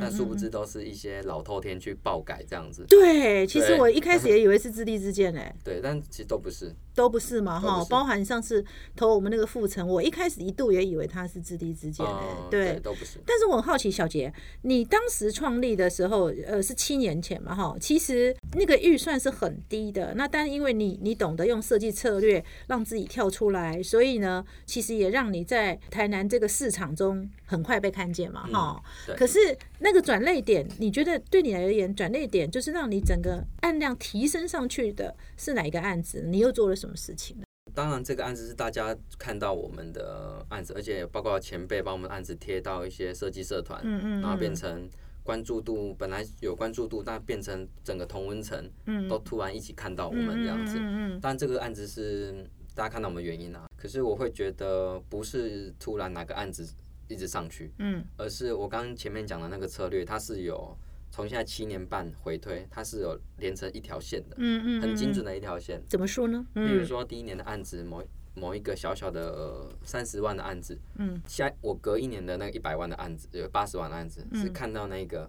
[0.00, 2.84] 但殊不知都是一些老透天去爆改这样子。
[2.88, 5.54] 对，其实我一开始也以为是自地自建诶。
[5.62, 6.74] 对，但其实都不是。
[6.98, 8.64] 都不是嘛哈，包含上次
[8.96, 12.12] 投我们那个富城，我一开始一度也以为他是自地自建诶，
[12.50, 13.20] 对，都不是。
[13.24, 14.32] 但是我很好奇，小杰，
[14.62, 18.34] 你当时创立的时候，呃，是七年前嘛哈，其实。
[18.56, 28.82] 那个预算是很低的，那但因为你你懂得用设计策略让自己跳出来，所以呢，其实也让你在台南这个市场中很快被看见嘛，哈。
[29.16, 29.38] 可是
[29.80, 36.22] 那个转泪点，你觉得对你而言，转泪点就是让你整个案量提升上去的是哪一个案子？
[36.26, 37.44] 你又做了什么事情呢？
[37.74, 44.88] 当然，这个案子是大家看到我们的案子，而且包括前辈把我们案子贴到一些设计社团，嗯嗯，然后变成。
[45.24, 50.78] 关注度本来有关注度，但变成整个同温层嗯都突然一起看到我们这样子。
[50.80, 56.66] 嗯但这个案子是大家看到我们原因啊，可是我会觉得不是突然哪个案子
[57.08, 60.76] 一直上去，嗯，而是我刚前面讲的那个策略，它是有
[61.10, 65.82] 从现在七年半回推，它是有连成一条线的，嗯嗯，很精准的一条线。
[65.88, 66.46] 怎么说呢？
[66.54, 68.02] 比如说第一年的案子某。
[68.34, 75.28] 某一个小小的三十万的案子，嗯，下我隔一年的那个一百万的案子，有八十万的案子，是看到那个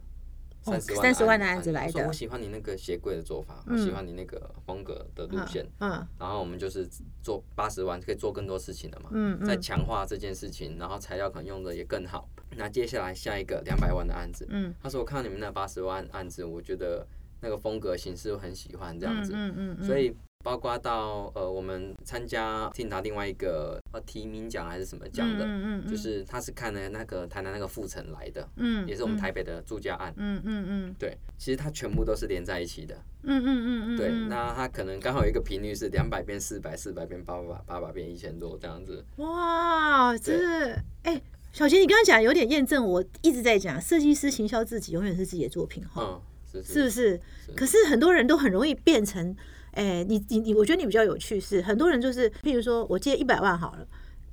[0.71, 2.07] 三十万三十万的案子来的。
[2.07, 6.87] 我喜欢你那个鞋柜的做法，我喜欢你那个风格的路线，嗯，然后我们就是
[7.21, 12.29] 做八十万可以做更多事情的嘛，嗯再强化这件事情，然后材料可能用的也更好。
[12.57, 17.05] 那接下来下一个两百万的案子，嗯，他说我看到你们那八十万案子，我觉得
[17.41, 20.15] 那个风格形式我很喜欢这样子，嗯嗯嗯，所以。
[20.41, 25.45] 包括到呃，我们参加听他另外一个呃提名奖还是什么奖的，
[25.91, 39.03] 就是他是看了那个台南那个富城来的，嗯，也是我们台北的住家案，嗯嗯嗯，对，其实它全部都是连在一起的，嗯嗯嗯嗯，对，那它可能刚好有一个频率是两百变四百，四百变八百，八百变一千多这样子。
[39.17, 41.21] 哇，这是哎，
[41.51, 46.83] 小杰，你刚刚讲有点验证，我一直在讲设计师行销自己永远是自己的作品哈，是是。
[46.83, 47.21] 不是？
[47.55, 49.35] 可是很多人都很容易变成。
[49.71, 53.87] 哎，你你你，我觉得你比较有趣是，很多人就是，譬如说我借一百万好了，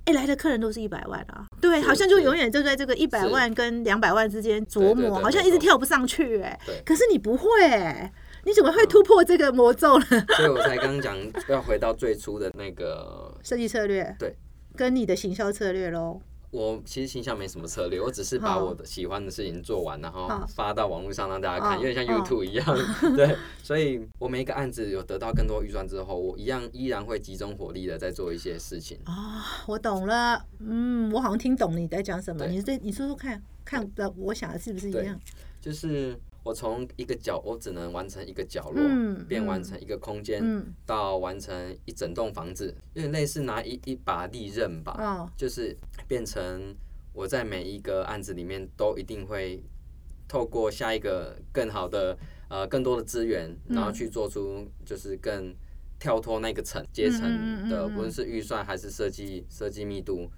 [0.06, 7.46] 哎，来的客人都是一百万啊，对，好像就永远就在这个一百万跟两百万之间琢磨，好像一直跳不上去，哎，可是你不会，
[8.44, 10.06] 你怎么会突破这个魔咒呢？
[10.36, 11.16] 所以我才刚刚讲
[11.48, 14.34] 要回到最初的那个 设计策略，对，
[14.74, 16.18] 跟你的行销策略喽。
[16.56, 22.64] 我其实形象没什么策略，我只是把我的喜欢的事情做完，然后发到网络上让大家看，有点像 YouTube 一样。
[23.14, 28.98] 对，所以我每一个案子有得到更多预算之后，我一样依然会集中火力的在做一些事情。
[29.04, 32.46] 啊，我懂了，嗯，我好像听懂你在讲什么。
[32.46, 35.20] 你这你说说看看的，我想的是不是一样？
[35.60, 36.18] 就是。
[36.46, 38.80] 我从一个角，我只能完成一个角落，
[39.28, 40.40] 变完成一个空间，
[40.86, 46.72] 到完成一整栋房子，有点类似拿一一把利刃吧，就是变成
[47.12, 49.60] 我在每一个案子里面都一定会
[50.28, 52.16] 透过下一个更好的
[52.48, 55.52] 呃更多的资源，然后去做出就是更
[55.98, 60.30] 跳脱那个层阶层的，无论是预算还是设计设计密度，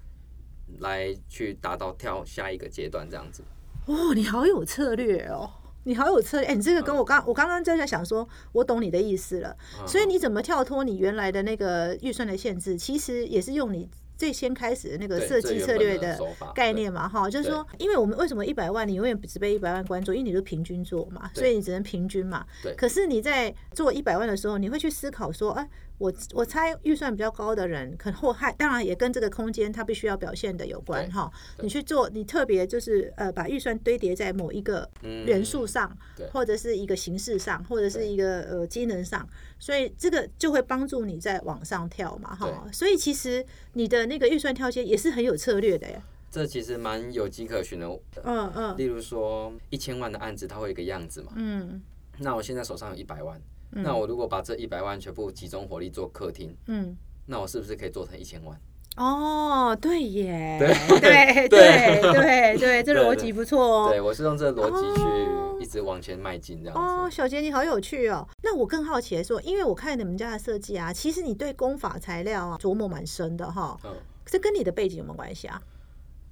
[0.79, 3.43] 来去达到跳下一个阶段这样子。
[3.85, 5.51] 哦，你好有策略哦。
[5.89, 9.55] 你好有策略，哎，你这个跟我刚我刚刚就在想说，我懂你的意思了。
[9.87, 12.77] 所以你怎么跳脱你原来的那个预算的限制？
[12.77, 16.19] 其实也是用你最先开始的那个设计策略的
[16.53, 20.13] 概念嘛，哈，就是说，因为我们为什么一百万你永远只被一百万关注？
[20.13, 22.45] 因为你是平均做嘛，所以你只能平均嘛。
[22.77, 25.67] 可是你在做一百万的时候，你会去思考说，哎。
[25.99, 31.31] 我我猜预算比较高的人，可能或害当然也跟这个空间它必须要表现的有关哈。
[31.59, 35.95] 你去做，你特别就是呃把预算堆叠在某一个元素上，
[36.31, 39.27] 或者是一个形式上，或者是一个呃机能上，
[39.59, 42.67] 所以这个就会帮助你在往上跳嘛哈。
[42.71, 46.01] 所以其实你的那个预算跳接也是很有策略的呀。
[46.31, 47.99] 这其实蛮有迹可循的。
[48.23, 48.77] 嗯嗯。
[48.77, 51.33] 例如说一千万的案子，它会有一个样子嘛。
[51.35, 51.81] 嗯。
[52.19, 58.59] 那我现在手上有一百万，那我如果把这一百万全部集中火力做客厅，嗯，那我是不是可以做成一千万？
[58.97, 63.89] 哦，对耶，对对对对对， 这逻辑不错哦。
[63.89, 66.81] 对我是用这个逻辑去一直往前迈进，这样子。
[66.81, 68.27] 哦，小杰你好有趣哦。
[68.41, 73.79] 那我更好奇的说，因为我看你们家的设计啊，其实你对工法材料啊琢磨蛮深的哈。
[73.85, 73.91] 嗯。
[74.25, 75.59] 这跟你的背景有没有关系啊？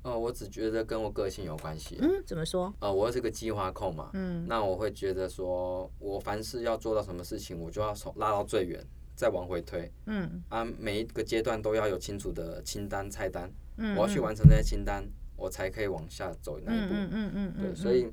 [0.08, 1.98] 哦，我只觉得跟我个性有关系。
[2.02, 2.74] 嗯，怎么说？
[2.80, 4.10] 呃，我是个计划控嘛。
[4.14, 4.46] 嗯。
[4.48, 8.84] 那我会觉得说，我凡事要做到什么事情，我就要从拉到最远。
[9.18, 15.04] 再往回推，嗯，啊，每一个阶段都要有清楚的清单菜单，嗯，我要去完成这些清单，
[15.36, 18.08] 我才可以往下走那一步，嗯嗯嗯，对，所以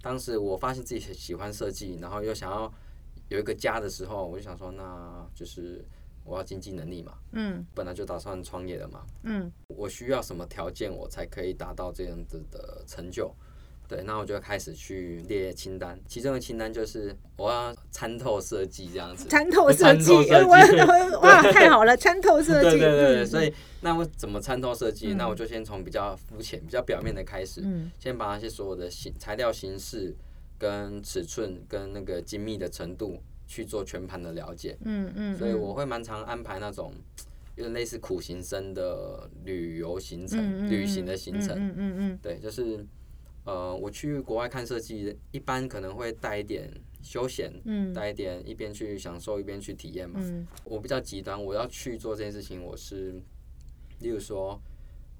[0.00, 2.72] 当时我发现自己喜欢设计，然后又想要
[3.30, 5.84] 有一个家的时候，我就想说，那就是
[6.24, 13.32] 我要经济能力嘛，嗯，本来就打算创业的嘛，嗯，我需要什么条件，我才可以达到这样子的成就。
[13.86, 19.28] 对，那我就开始去列清单，其中的清单就是我要参透设计这样子。
[19.28, 22.78] 参透设计，我哇，太好了，参透设计。
[22.80, 25.12] 对对对，所以那我怎么参透设计？
[25.12, 27.62] 那我就先从比较肤浅、比较表面的开始，
[27.98, 30.16] 先把那些所有的形材料形式、
[30.58, 33.20] 跟尺寸、跟那个精密的程度
[33.54, 34.76] 去做全盘的了解。
[34.84, 35.36] 嗯嗯。
[35.36, 36.92] 所以我会蛮常安排那种
[37.56, 41.56] 有点类似苦行僧的旅游行程、旅行的行程。
[41.56, 42.18] 嗯嗯嗯。
[42.22, 42.84] 对，就是。
[43.46, 46.66] 呃，我去国外看设计，一般可能会带一点
[47.02, 47.52] 休闲，
[47.92, 50.18] 带一点一边去享受一边去体验嘛。
[50.64, 53.20] 我比较极端，我要去做这件事情，我是，
[54.00, 54.58] 例如说，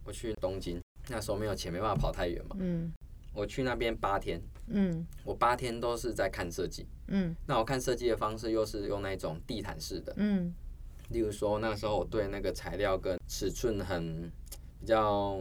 [0.04, 2.56] 我去东京，那时候没有钱，没办法跑太远嘛。
[3.34, 6.86] 我去那边八天，嗯我八天都是在看设计。
[7.08, 10.14] 嗯那我看设计的方式又是用那种地毯式的。
[10.16, 10.54] 嗯
[11.10, 14.30] 例如说，那时候我对那个材料跟尺寸很
[14.80, 15.38] 比较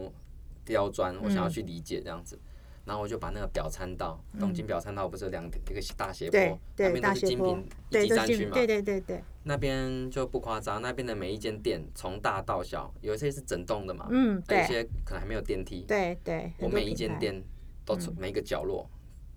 [0.62, 2.38] 刁钻，我想要去理解这样子。
[2.84, 9.24] 然后我就把那个表参道，东京表参道不是两一个大斜坡，那边都是精品一级战区嘛，对对对对。
[9.44, 16.52] 那边就不夸张，那边的每一间店从大到小，有一些是整栋的嘛，嗯，有一些可能还没有电梯，对对。
[16.58, 17.42] 我每一间店
[17.84, 18.88] 都每一个角落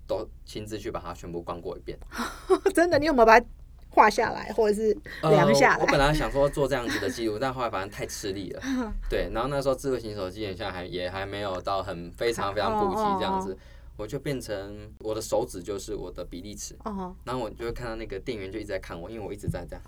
[0.05, 1.97] 都亲自去把它全部逛过一遍。
[2.75, 3.45] 真的，你有没有把它？
[3.89, 5.81] 画下来，或者是量下来。
[5.81, 8.61] 我本来想说做这样子的记录，但后来反正太吃力了。
[9.09, 13.57] 对，然后那时候智慧型手机现在还也还没有到很非常非常普及这样子，
[13.95, 16.77] 我就变成我的手指就是我的比例尺。
[16.83, 17.15] 哦。
[17.23, 19.81] 然后我就会看到那个店员就一直在看我，因为我一直在这样。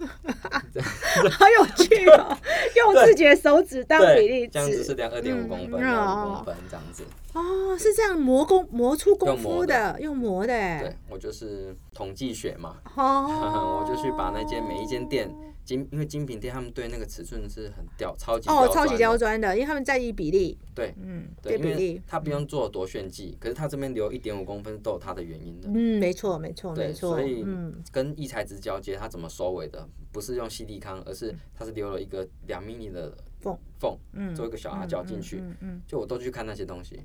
[1.30, 2.36] 好有趣哦！
[2.76, 7.04] 用自己的手指当比例尺，这样子是量二点五公分，五公分这样子。
[7.32, 10.52] 哦，是这样磨工磨出功夫的，用磨的。
[10.80, 12.76] 对，我就是统计学嘛。
[12.96, 15.30] 哦， 我就去把那间每一间店。
[15.70, 20.58] 精因为精品店他们对那个尺寸是很刁超级哦超级刁钻的，因为他们在意比例。
[20.74, 25.68] 对，嗯，对比例，他不用做多炫技，可是他这边留一点五公分都有他的原因的。
[25.72, 27.10] 嗯，没错，没错，没错。
[27.10, 29.88] 所以，嗯，跟异材质交接，他怎么收尾的？
[30.10, 35.38] 不是用细粒康，而是他是留了一个两米米的缝缝，嗯，做一个小阿角进去。
[35.38, 37.00] 嗯嗯，就我都去看那些东西。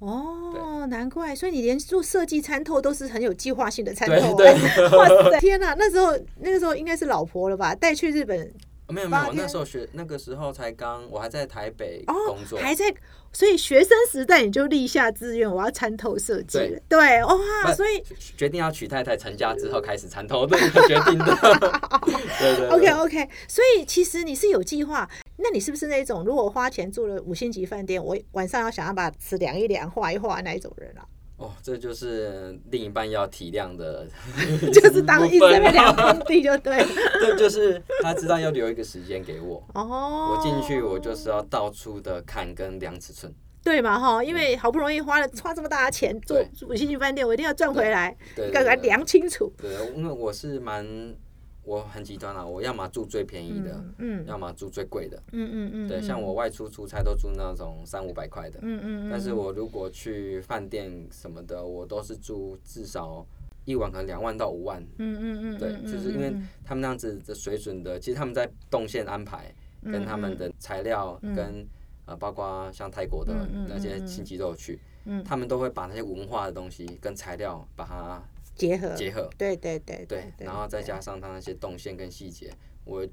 [0.00, 4.36] 哦，难怪，所以你连做设计参透都是很有计划性的参透。
[4.36, 5.74] 对对， 哇塞，天哪！
[5.78, 7.74] 那时候那个时候应该是老婆了吧？
[7.74, 8.50] 带去日本。
[8.88, 12.92] 没有没有，那时候学那个时候才刚，我还在台北工作，还在，
[13.32, 16.58] 所以学生时代你就立下志愿，我要参透设计。
[16.58, 18.02] 对对，哇，所以
[18.36, 21.36] 决定要娶太太，成家之后开始参透的决定的。
[22.38, 22.68] 对 对。
[22.68, 31.04] OK OK，所以其实你是有计划，那你是不是那种如果花钱住了五星级饭店，我晚上要想要把尺量一量、画一画那一种人啊？
[31.38, 34.06] 哦，这就是另一半要体谅的，
[34.74, 36.84] 就是当一直在量工地就对，
[37.20, 50.84] 对，就是他知道要留一个时间给我，哦，我进去我就是要到处的看跟量尺寸，对嘛哈，因为好不容易花了花这么大的钱做五星级饭店，我一定要赚回来，要给他量清楚，对，因为我是蛮。
[51.68, 63.22] 我很极端啊，我要么住最便宜的，嗯，要么住最贵的，嗯嗯嗯，对，像我外出出差都住那种三五百块的，嗯嗯嗯，但是我如果去饭店什么的，我都是住至少
[63.66, 69.54] 一晚可能两万到五万，嗯嗯嗯，对，就是因为他们那样子的水准的，其实他们在动线安排
[69.84, 71.66] 跟他们的材料跟
[72.06, 73.34] 呃，包括像泰国的
[73.68, 78.22] 那些亲戚都有去，嗯，他们都会把那些文化的东西跟材料把它。
[78.58, 78.94] 结合。
[78.94, 82.52] 结合，对对对对，然后再加上它那些动线跟细节，
[82.84, 83.06] 我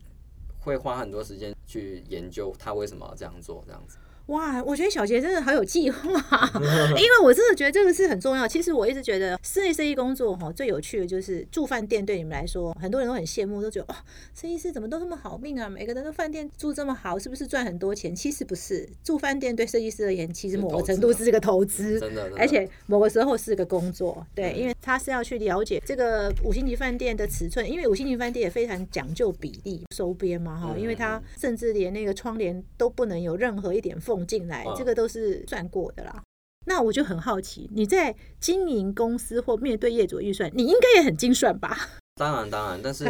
[0.59, 3.97] 会花很多时间去研究它为什么要这样做，这样子。
[4.27, 6.09] 哇，我觉得小杰真的好有计划，
[6.97, 8.47] 因为我真的觉得这个是很重要。
[8.47, 12.03] 其实我一直觉得室内设计工作哈，最有趣的就是住饭店。
[12.03, 13.95] 对你们来说，很多人都很羡慕，都觉得哇，
[14.33, 15.69] 设计师怎么都这么好命啊？
[15.69, 18.15] 每个人都饭店住这么好，是不是赚很多钱？
[18.15, 24.25] 其实不是，住饭店对设计师而言，其实某个程度是个投资，真的，而且某个时候是个工作。
[24.33, 34.14] 对，因为他是要去了解这个五星级饭店的尺寸，因为五星级饭店也非常讲究比例收边嘛哈，因为它甚至连那个窗帘都不能有任何一点缝。
[34.23, 36.21] 进来，这个都是算过的啦。
[36.67, 41.75] 那我就很好奇，你在经营公司或面对业主预算，你应该也很精算吧？
[42.15, 42.79] 当然，当然。
[42.81, 43.05] 但是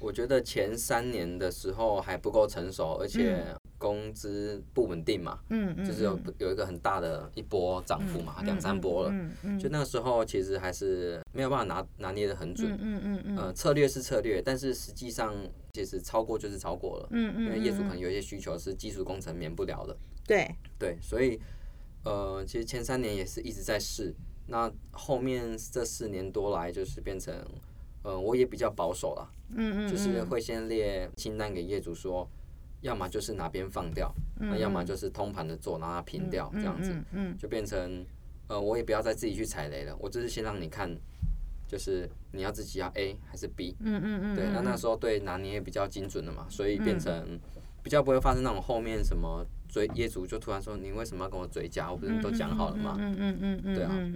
[0.00, 3.44] 我觉得前三年的时候还不够成熟，而且
[3.84, 5.38] 工资不稳定嘛。
[5.50, 5.84] 嗯嗯。
[5.84, 9.10] 就是有有一个很大的一波涨幅嘛，两三波了。
[9.12, 9.58] 嗯嗯。
[9.58, 12.72] 就那时候其实还是没有办法拿拿捏的很准。
[12.80, 13.36] 嗯嗯嗯。
[13.36, 15.34] 呃，策略是策略，但是实际上
[15.74, 17.08] 其实超过就是超过了。
[17.10, 17.44] 嗯嗯。
[17.44, 19.94] 因为业主可能有一些需求是基础工程免不了的。
[20.26, 21.38] 对对，所以
[22.04, 24.14] 呃，其实前三年也是一直在试，
[24.46, 27.34] 那后面这四年多来就是变成，
[28.02, 32.26] 呃，我也比较保守了，嗯嗯，就是会先列清单给业主说，
[32.84, 38.04] 要么就是哪边放掉，那要么就是通盘的做，让它平掉这样子，嗯，就变成
[38.46, 40.94] 呃，我也不要再自己去踩雷了，我就是先让你看，
[41.66, 47.40] 就是你要自己要 A 还是 B，嗯嗯嗯，对，那那时候对拿捏也比较精准的嘛，所以变成
[47.82, 49.44] 比较不会发生那种后面什么。
[49.66, 51.90] 所以业主就突然说：“你为什么要跟我追加？
[51.90, 54.12] 我不是都讲好了吗？”嗯嗯嗯嗯，对啊，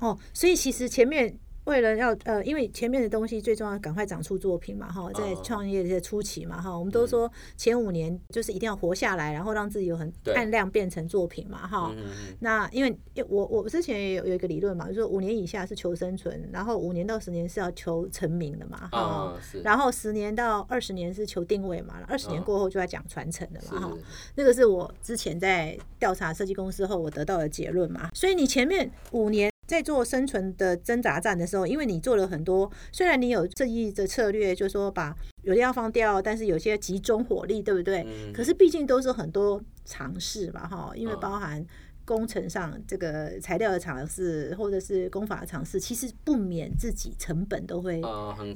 [0.00, 1.34] 哦，所以其实前面。
[1.64, 11.94] 为了要呃，因为前面的东西最重要，赶快长出作品嘛哈，在创业的初期嘛哈，我们都说前五年就是一定要活下来，然后让自己有很按量变成作品嘛哈。
[12.40, 12.94] 那因为
[13.28, 23.98] 我我之前也有有一个理论嘛，就说五年以下是求生存，然后五年到十年是要求成名的嘛哈，然后十年到二十年是求定位嘛，二十年过后就要讲传承的嘛哈。
[24.34, 29.53] 那个是我之前在调查设计公司后我得到的结论嘛，所以你前面五年。
[29.66, 38.06] 在做生存的挣扎战的时候，因为你做了很多，虽然你有正义的策略，就是说把有的要放掉，但是有些集中火力，对不对？
[38.32, 41.64] 可是毕竟都是很多尝试嘛，哈，因为包含
[42.04, 48.02] 工程上这个材料的尝试，或者是工法的尝试，其实不免自己成本都会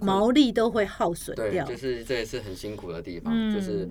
[0.00, 3.88] 毛利都会耗损掉，就是这也是很辛苦的地方，就是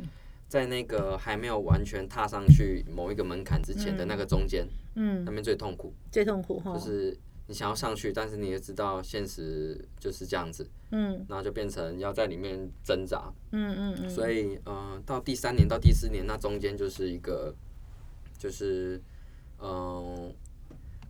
[0.47, 4.67] 在那个还没有完全踏上去某一个门槛之前的那个中间。
[4.99, 17.53] 嗯，那边最痛苦，最痛苦哈，就是你想要上去，但是你也知道现实就是这样子，嗯，然后就变成要在里面挣扎，嗯嗯嗯，所以呃，到第三年到第四年，那中间就是一个，
[18.39, 18.99] 就是
[19.61, 20.33] 嗯，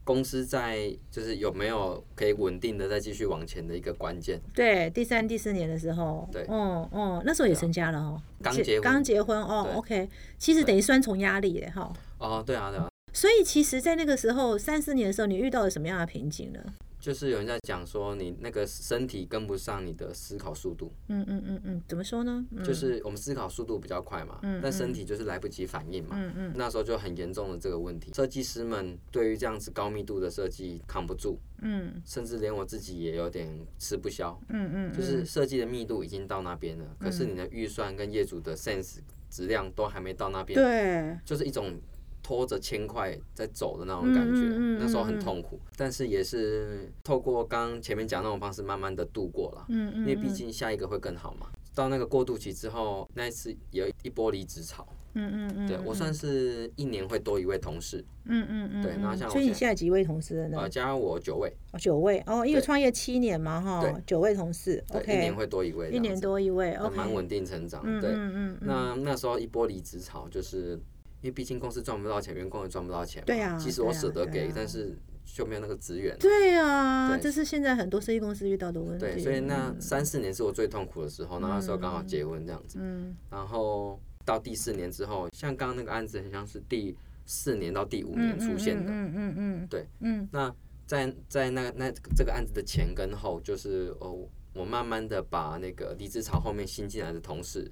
[0.08, 4.40] 公司在就是有没有可以稳定的再继续往前的一个关键。
[4.56, 11.92] 对，第三、第四年的时候，对，哦哦，那时候也成家了哦，刚结刚结婚哦，OK，其实等于双重压力耶哈。
[12.20, 12.88] 哦，对啊，对啊。
[13.12, 16.60] 所以其实，在那个时候三四年的时候，你遇到了什么样的瓶颈呢？
[17.08, 20.92] 就是有人在讲说，你那个身体跟不上你的思考速度。
[21.08, 22.46] 嗯嗯嗯嗯，怎么说呢？
[22.66, 26.18] 就是我们思考速度比较快嘛，但身体就是来不及反应嘛。
[26.20, 28.12] 嗯嗯，那时候就很严重的这个问题。
[28.14, 31.40] 设计师们对于这样子高密度的设计扛不住。
[31.62, 34.38] 嗯，甚至连我自己也有点吃不消。
[34.50, 38.98] 嗯嗯，就是设计的密度已经到那边了，可是你的预算跟业主的 sense
[39.30, 40.60] 质量都还没到那边。
[40.60, 41.80] 对，就是一种。
[42.28, 44.42] 拖着铅块在走的那种感觉，
[44.78, 49.66] 那时候很痛苦，但是也是透过刚前面讲那种方式，慢慢的度过了。
[49.70, 51.48] 嗯嗯，因为毕竟下一个会更好嘛。
[51.74, 54.86] 到那个过渡期之后，那一次有一波离职潮。
[55.14, 58.04] 嗯嗯嗯，对我算是一年会多一位同事。
[58.26, 60.68] 嗯嗯嗯，对，然后像所以你现在几位同事呢？
[60.68, 61.50] 加我九位。
[61.72, 64.84] 哦九位哦，因为创业七年嘛哈，九位同事。
[64.90, 65.92] OK，一年会多一位。
[65.92, 67.82] 一年多一位，OK，蛮稳定成长。
[68.02, 70.78] 对，嗯嗯，那那时候一波离职潮就是。
[71.22, 73.24] 因为毕竟公司赚不到钱，员工也赚不到钱。
[73.26, 73.58] 对呀。
[73.58, 74.96] 即使我舍得给，但是
[75.26, 76.16] 就没有那个资源。
[76.20, 79.06] 对呀，这是现在很多设计公司遇到的问题。
[79.06, 82.78] 对，所以那三四年是我最痛苦的时候，那时候刚好结婚这样子。
[82.82, 83.16] 嗯。
[83.30, 86.96] 然后到第四年之后，像刚刚那个案子，很像是第
[87.26, 88.92] 四年到第五年出现的。
[88.92, 89.68] 嗯嗯嗯。
[89.68, 89.86] 对。
[90.02, 90.30] 嗯。
[90.32, 90.54] 那
[90.86, 94.20] 在在那那这个案子的前跟后，就是哦，
[94.54, 97.70] 我慢慢的把那个离职潮后面新进来的同事。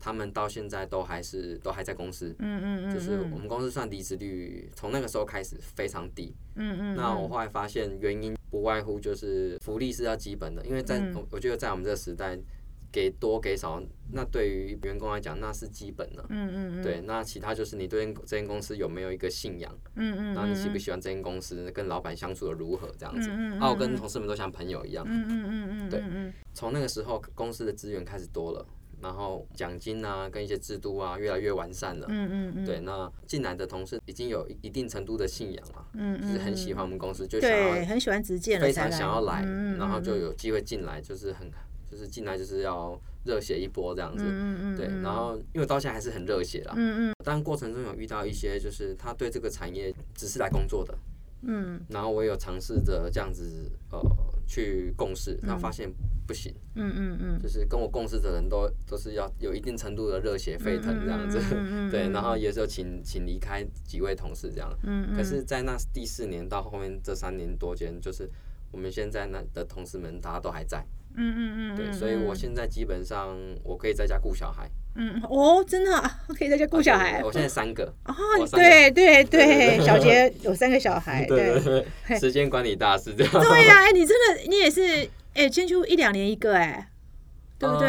[0.00, 12.36] 他们到现在都还是都还在公司，嗯嗯嗯，就是我们公司算离职率从那个时候开始非常低，嗯嗯，那我后来发现原因不外乎就是福利是要基本的，因为在我我觉得在我们这个时代，
[12.92, 13.80] 给多给少，
[14.12, 20.76] 那对于员工来讲那是基本的，嗯嗯嗯，对，那其他就是你对这间公司有没有一个信仰，嗯嗯，然后你喜不。
[20.80, 26.02] 喜欢这间公司，跟老板相处的如何这样子，然后跟同事们都像朋友一样，嗯嗯嗯嗯，对，
[26.54, 28.66] 从那个时候公司的资源开始多了。
[29.02, 32.06] 然后奖金啊，跟一些制度啊，越来越完善了。
[32.10, 32.64] 嗯嗯嗯。
[32.64, 39.44] 对，那进来的同事已经有一定程度的信仰了，嗯嗯，就是很喜欢我们公司，就想要很喜欢直接非常想要来，
[39.78, 41.50] 然后就有机会进来，就是很
[41.90, 44.24] 就是进来就是要热血一波这样子。
[44.26, 46.74] 嗯嗯对，然后因为到现在还是很热血啦。
[46.76, 47.14] 嗯嗯。
[47.24, 50.98] 但过程中有遇到一些，就是他对这个产业只是来工作的。
[51.42, 51.80] 嗯。
[51.88, 54.00] 然后我有尝试着这样子呃。
[54.50, 55.88] 去共事，然后发现
[56.30, 61.40] 不行，嗯嗯嗯，就是跟我共事的人都都是要有一定程度的热血沸腾这样子，
[61.90, 65.08] 对，然后也是请请离开几位同事这样，嗯。
[65.10, 68.30] 嗯，可是，在那第四年到后面这三年多间，就是
[68.70, 75.90] 我们现在那的同事们大家都还在，嗯嗯嗯，对，所以我现在基本上我可以在家顾小孩，嗯哦，真的
[76.38, 78.14] 可以在家顾小孩，我现在三个，哦，
[78.52, 81.84] 对对对，小杰有三个小孩， 对，
[82.20, 85.10] 时间管理大师这样，对呀，哎，你真的你也是。
[85.34, 86.86] 哎，先就一两年一个哎。
[87.60, 87.88] 对不对？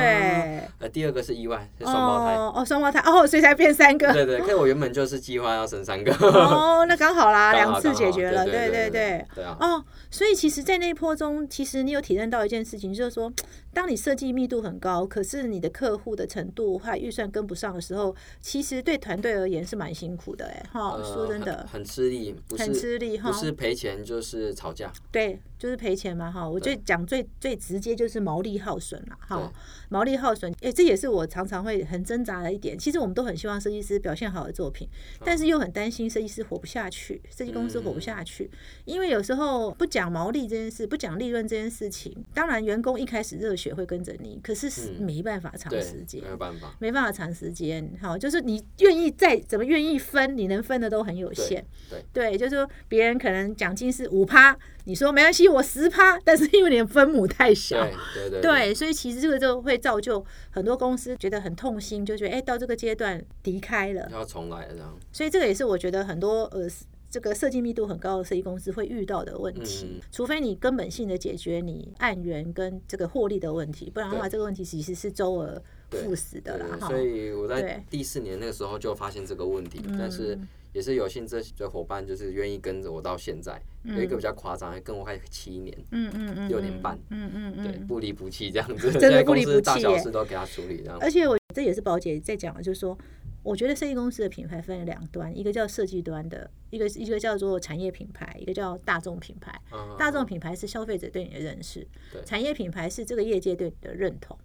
[0.79, 2.35] 呃，第二个是意外，是双胞胎。
[2.35, 4.11] 哦，双胞胎哦，所以才变三个。
[4.11, 6.13] 对对，可我原本就是计划要生三个。
[6.13, 8.43] 哦，那刚好啦， 两次解决了。
[8.43, 9.25] 对对对。
[9.33, 9.55] 对啊。
[9.61, 13.31] 哦，所以其实，在那一波中，其实你有体验到一件事情，就是说，
[13.73, 20.45] 当你设计密度很高，可是你的客户的程度或预算跟不上的时候，其实对团队而言是蛮辛苦的。
[20.45, 24.91] 哎，哈，说真的，很吃力，很吃力哈，不是赔钱就是吵架。
[25.11, 26.47] 对，就是赔钱嘛，哈。
[26.47, 29.51] 我就讲最最直接就是毛利耗损了，哈，
[29.89, 30.53] 毛利耗损。
[30.61, 32.77] 哎，这也是我常常会很挣扎的一点。
[32.77, 34.87] 其实我们都很希望设计师表现好的作品，
[35.23, 38.51] 但是又很担心设计师活不下去，设计公司活不下去。
[38.85, 47.93] 因为有时候不讲毛利这件事，不讲利润这件事情，当然员工一开始热血会跟着你，可是是没办法长时间，没有办法，没办法长时间。
[48.01, 51.63] 好，就是你愿意再怎么愿意分，你能分的都很有限。
[51.89, 54.57] 对，对，就是说别人可能奖金是五趴。
[54.85, 64.97] 你说没关系，我十趴，但是因为你的分母太小，对对对，所以其实这个就会造就很多公司觉得很痛心，就觉得哎，到这个阶段离开了，要重来了这样。
[65.11, 66.67] 所以这个也是我觉得很多呃，
[67.11, 70.01] 这个设计密度很高的设计公司会遇到的问题。
[70.11, 76.87] 除非你根本性的解决你案源跟这个获利的问题，不然的话，这个问题其实是周而复始的啦。
[76.87, 80.39] 所以我在第四年那个时候就发现这个问题，但是。
[80.73, 90.97] 也是有幸这些伙伴就是愿意跟着我到现在，有一个比较夸张，跟我快七年，嗯嗯嗯，六年半，嗯嗯嗯，对，不离不弃这样子， 真的 不离不弃，大小事都给他处理这样。
[91.01, 92.97] 而且我这也是宝姐在讲的，就是说，
[93.43, 99.59] 我觉得设计公司的品牌分两端，一个叫设计端的，一个一个叫做产业品牌，一个叫大众品牌。
[99.97, 101.87] 大众品牌是消费者对你的认识，
[102.25, 104.37] 产业品牌是这个业界对你的认同。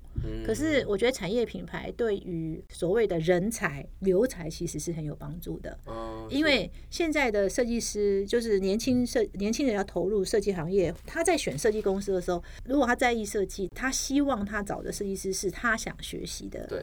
[0.47, 16.83] 可是我觉得产业品牌对于所谓的人才留才其实是很有帮助的，哦因为现在的设计师就是年轻设年轻人要投入设计行业，他在选设计公司的时候，如果他在意设计，他希望他找的设计师是他想学习的对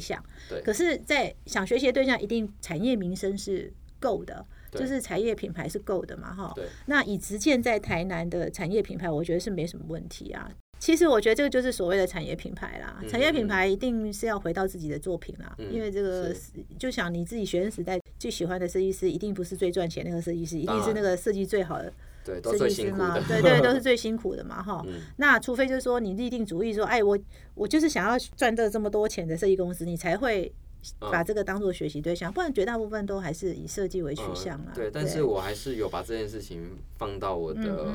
[0.00, 0.22] 象。
[0.48, 6.54] 对，可是，在想学习的对象，一定产业名声是够的，就是产业品牌是够的嘛，哈。
[6.86, 10.50] 那以直建在台南的产业品牌，我觉得是没什么问题啊。
[10.80, 16.34] 其实我觉得这个就是所谓的产业品牌啦，产业品牌一定是要回到自己的作品啦，因为这个
[16.78, 21.90] 就想你自己学生时代最喜欢的设计师，一定不是最赚钱那个设计师，一定是那个设计最好的
[22.24, 24.84] 设计师嘛，对对，都是 最辛苦的嘛哈。
[25.18, 27.18] 那除非就是说你立定主意说，哎，我
[27.54, 30.52] 我就是想要赚这这么多钱的设计公司，你才会。
[30.98, 34.72] 把这个当做学习对象，不然绝大部分都还是以设计为取向啊。
[34.74, 37.88] 对，但是我还是有把这件事情放到我的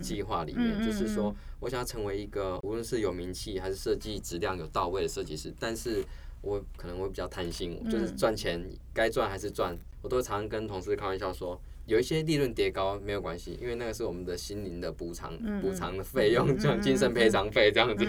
[0.00, 6.04] 计划里面，就是说，我想要成为一个无论是有名气还是设计质量有到位的设计师，但是
[6.42, 8.60] 我可能会比较贪心，就是赚钱
[8.92, 11.56] 该赚还是赚，我都常常跟同事开玩笑说。
[11.86, 18.06] 有一些利润跌高没有关系，因为那个是我们的心灵的补偿，补偿的费用，像精神赔偿费这样子。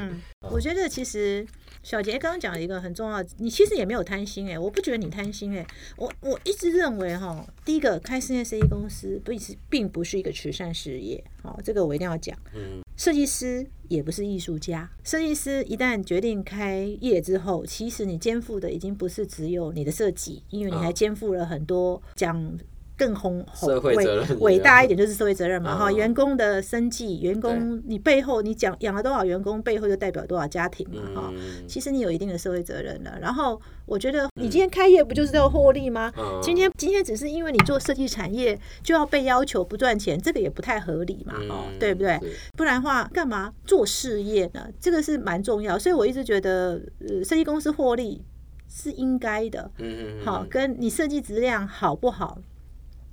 [0.50, 1.46] 我觉得其实
[1.84, 5.66] 小杰刚刚讲了一个很重要，你其实也没有贪心哎，我不觉得你贪心哎，
[5.98, 12.38] 我我一直认为哈，第一个开室内设计公司不是并不是一个慈善事业，好，这个我一定要讲。
[12.54, 22.58] 嗯，设计师也不是艺术家，设计师一旦决定开业之后，其实你肩负的已经不是只有你的设计，因为你还肩负了很多讲。
[22.98, 24.06] 更宏宏伟
[24.40, 31.34] 伟大一点就是社会责任嘛哈，员工的生计，员工你背后你讲养了多少员工，背后就代表多少家庭嘛哈。
[31.68, 33.18] 其实你有一定的社会责任了。
[33.22, 36.12] 然后我觉得你今天开业不就是要获利吗？
[36.42, 42.20] 今天今天只是因为你做设计产业就要被要求不赚钱，这个也不太合理嘛哦，对不对？
[42.56, 44.68] 不然的话干嘛做事业呢？
[44.80, 48.24] 这个是蛮重要，所以我一直觉得呃，设计公司获利
[48.70, 49.70] 是应该的。
[49.80, 50.26] 嗯嗯。
[50.26, 52.40] 好，跟你设计质量好不好？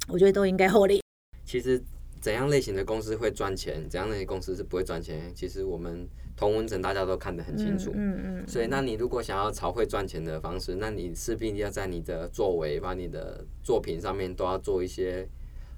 [0.09, 1.01] 我觉得都应该获利。
[1.45, 1.83] 其实
[2.21, 7.93] 怎样类型的公司会赚钱，怎样类型公司是不会赚钱，其实我们同文层大家都看得很清楚。
[7.95, 8.49] 嗯嗯。
[8.49, 15.29] 所以，那你如果想要朝会赚钱的方式，那你势必要在你的作为、把你的作品上面都要做一些，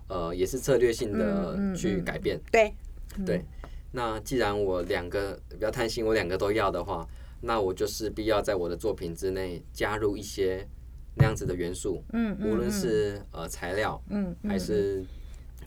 [0.08, 2.40] 呃，也是策略性的去改变。
[2.50, 2.72] 对。
[3.24, 3.44] 对。
[3.92, 7.06] 那既然我两个比较贪心，我两个都要的话，
[7.40, 10.66] 那我就势必要在我的作品之内加入一些
[11.16, 12.02] 那样子的元素。
[12.12, 12.50] 嗯嗯。
[12.50, 15.04] 无论是呃材料，嗯，还是。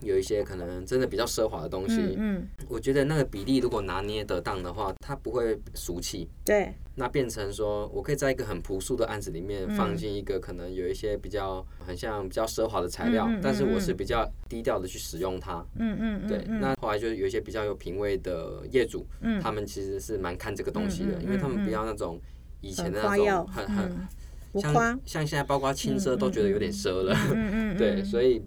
[0.00, 6.28] 有一些可能真的比较奢华的东西，嗯，我觉得那个比例如果拿捏得当的话，它不会俗气。
[6.44, 15.66] 对，那变成说我可以在一个很朴素的案子里面放进一个可能有一些比较很像比较奢华的材料，但是我是比较低调的去使用它。
[15.80, 19.04] 嗯嗯对，那后来就有一些比较有品味的业主，
[19.42, 22.20] 他们其实是蛮看这个东西的，因为他们不要那种
[22.60, 24.08] 以前的那种很很
[24.54, 27.14] 像像现在包括轻奢都觉得有点奢了。
[27.34, 27.76] 嗯嗯。
[27.78, 28.42] 对，所以。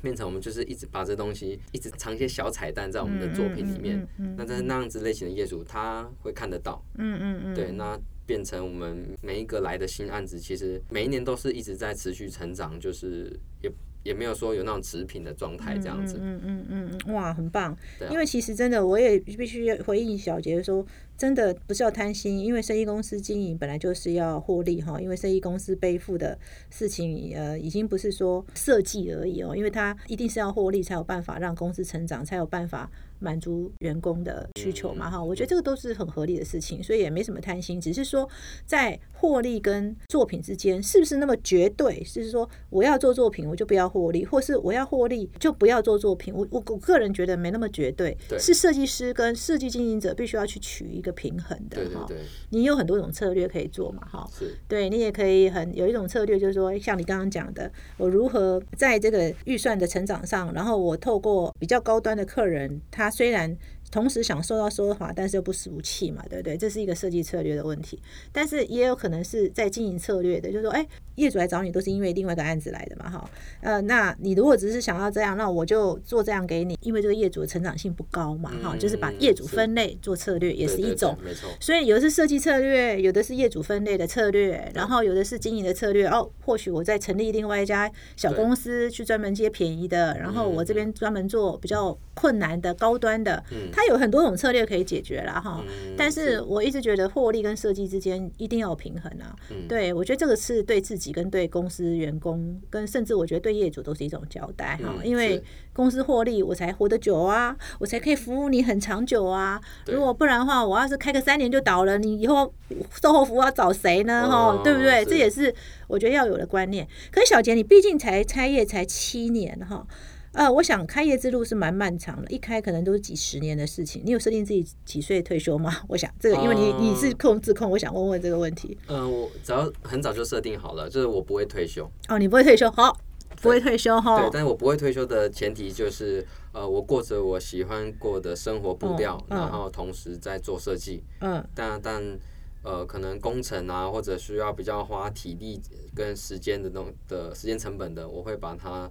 [0.00, 13.68] 变成我们就是一直把这东西一直藏一些小彩蛋在我们的作品里面，那在那样子类型的业主他会看得到，嗯嗯嗯，对，那变成我们每一个来的新案子，其实每一年都是一直在持续成长，就是也。
[14.04, 16.18] 也没有说有那种持平的状态这样子。
[16.22, 17.76] 嗯嗯嗯嗯，哇，很棒。
[18.10, 20.86] 因为其实真的，我也必须回应小杰说，
[21.18, 25.00] 真的不是要贪心，因为生意公司经营本来就是要获利哈。
[25.00, 26.38] 因为生意公司背负的
[26.70, 32.88] 事情，呃，已经不是说设计而已哦，因为它一定是要获利才有办法让公司成长，才有办法。
[33.18, 38.28] 满足员工的需求嘛，哈，我觉得这个都是很合理的事情，所以也没什么贪心，只是说
[38.64, 42.00] 在获利跟作品之间是不是那么绝对？
[42.04, 46.32] 就是说我要做作品，我就不要获利，或是我要获利就不要做作品。
[46.32, 52.06] 我我我个人觉得没那么绝对，是设计师跟设计经营者必须要去取一个平衡的哈。
[52.50, 54.28] 你有很多种策略可以做嘛，哈，
[54.68, 63.07] 对你也可以很有一种策略，就是说像你刚刚讲的，我如何在这个预算的成长上，然后我透过比较高端的客人他。
[63.10, 63.56] 虽然。
[63.90, 66.56] 同时想受到奢华，但是又不俗气嘛，对不对？
[66.56, 68.00] 这是一个设计策略的问题。
[68.32, 73.30] 但是也有可能是在经营策略的，就是说，哎，业主来找你都是因为另外一个案子来的嘛，哈。
[73.62, 78.76] 呃，那你如果只是想要这样，那我就做这样给你，因为这个业主的成长性不高嘛，哈。
[78.76, 81.48] 就是把业主分类做策略也是一种，没错。
[81.58, 86.06] 所以有的是设计策略，有的是业主分类的策略，然后有的是经营的策略。
[86.06, 93.42] 哦，或许我在成立另外一家小公司去专门接便宜的，然后我这边专门做比较困难的高端的。
[93.50, 93.70] 嗯。
[93.78, 95.62] 它有很多种策略可以解决了哈，
[95.96, 99.32] 但是我一直觉得获利跟设计之间一定要有平衡啊。
[99.68, 105.40] 对我觉得这个是对自己跟对公司员工跟甚至我觉得对业主都是一种交代哈，因为
[105.72, 109.60] 公司获利我才活得久啊，我才可以服务你很长久啊。
[109.86, 112.52] 如果不然的话，我要是开个三年就倒了，你以后
[113.00, 114.28] 售后服务要找谁呢？
[114.28, 115.04] 哈，对不对？
[115.04, 115.54] 这也是
[115.86, 116.84] 我觉得要有的观念。
[117.12, 119.86] 可是小杰，你毕竟才开业才七年哈。
[120.32, 124.02] 呃，我想开业之路是蛮漫长的，一开可能都是几十年的事情。
[124.04, 125.74] 你有设定自己几岁退休吗？
[125.88, 128.76] 我想这个，因为你你是控制控，我想问问这个问题。
[128.86, 131.90] 嗯，我早很早就设定好了，就是我不会退休。
[132.08, 132.96] 哦，你不会退休，好，
[133.40, 134.20] 不会退休哈。
[134.20, 141.02] 对，但是我不会退休的前提就是，呃，我过着我喜欢过的生活步调，然后同时在做设计。
[141.20, 141.42] 嗯。
[141.54, 142.18] 但但
[142.62, 145.60] 呃，可能工程啊，或者需要比较花体力
[145.94, 148.88] 跟时间的那种的时间成本的，我会把它。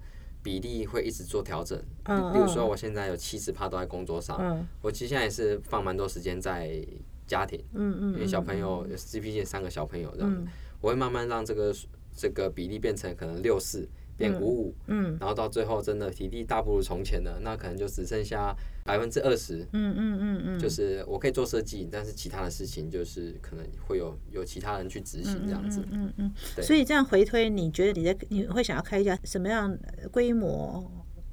[0.47, 6.81] 比例会一直做调整，嗯，比如说我现在有七十趴都在工作上，嗯，我其实现在也是放蛮多时间在
[7.25, 10.47] 家庭，嗯嗯，因为小朋友，C P 线三个小朋友这样，
[10.79, 11.75] 我会慢慢让这个
[12.15, 13.85] 这个比例变成可能六四。
[14.17, 29.77] 变五五，嗯，然后到最后真的体力大不如从前了，那可能就只剩下百分之二十，嗯嗯嗯嗯，就是我可以做设计，但是其他的事情就是可能会有有其他人去执行这样子，嗯嗯，所以这样回推，你觉得你在你会想要开一家什么样
[30.11, 30.83] 规模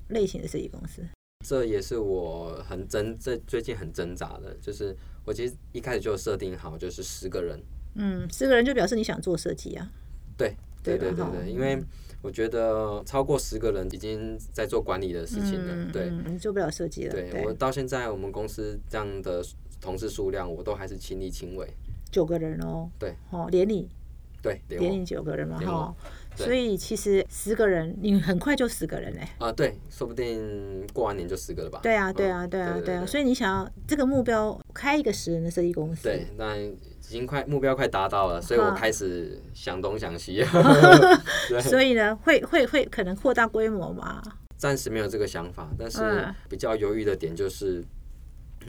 [0.08, 1.02] 类型的设计公司？
[1.46, 7.58] 这也是我很挣，这最近很挣扎的，就是我其实一开始就设定好，就是十个人，
[7.94, 9.90] 嗯，十个人就表示你想做设计啊？
[10.36, 11.82] 对对对对对，因为。
[12.24, 17.12] 我觉得超过十个人已经在做管理的事情了，对，你做不了设计了。
[17.12, 19.44] 对我到现在我们公司这样的
[19.78, 21.68] 同事数量，我都还是亲力亲为。
[22.10, 23.86] 九个人哦，对，哦，连你，
[24.40, 25.94] 对，连你九个人嘛，哈，
[26.36, 29.28] 所以其实十个人，你很快就十个人嘞。
[29.38, 31.80] 啊，对，说不定过完年就十个了吧？
[31.82, 36.56] 对啊，对啊，对啊，对啊，所以你想要这个目标，开一个十人的设计公司，对，那。
[37.06, 40.42] 已经快目标快达到了，所以我开始想东想西。
[41.62, 44.22] 所以呢，会会会可能扩大规模吗？
[44.56, 46.00] 暂时没有这个想法，但是
[46.48, 47.84] 比较犹豫的点就是，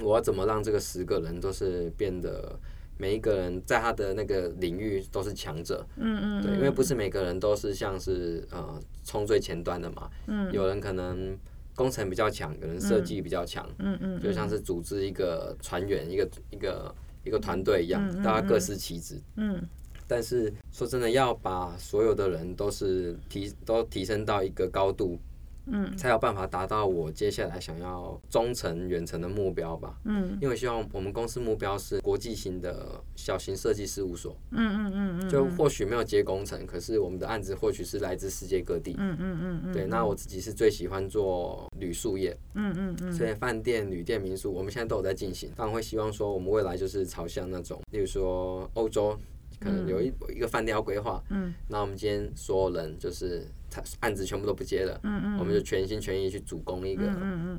[0.03, 2.59] 我要怎么让这个十个人都是变得
[2.98, 5.86] 每一个人在他的那个领域都是强者。
[5.98, 6.43] 嗯嗯。
[6.43, 10.10] 对，因为不是每个人都是像是呃冲最前端的嘛。
[10.28, 10.52] 嗯。
[10.52, 11.38] 有人可能
[11.76, 19.62] 工程比较强，有人设计比较强，嗯嗯，就像是组织一个船员，一个一个一个团队一样，大家各司其职，嗯。
[20.08, 25.20] 但是说真的，要把所有的人都是提都提升到一个高度。
[25.68, 29.97] 嗯，才有办法达到我接下来想要中程远程的目标吧。
[30.05, 34.36] 嗯，因为希望我们公司目标是国际型的小型设计事务所。
[34.51, 38.95] 嗯嗯嗯嗯，就或许没有接工程，可是我们的案子或许是来自世界各地。
[38.97, 42.38] 嗯嗯嗯嗯，对，那我自己是最喜欢做旅宿业。
[42.53, 45.51] 嗯嗯嗯，所以饭店、旅店、民宿，我们现在都有在进行。
[45.55, 49.18] 当然会希望说，我们未来就是朝向那种，例如说欧洲。
[49.57, 53.64] 可能有一一个饭店要规划，嗯，那我们今天所有人就是他
[53.99, 57.03] 案子全部都不接了，嗯嗯，我们就全心全意去主攻一个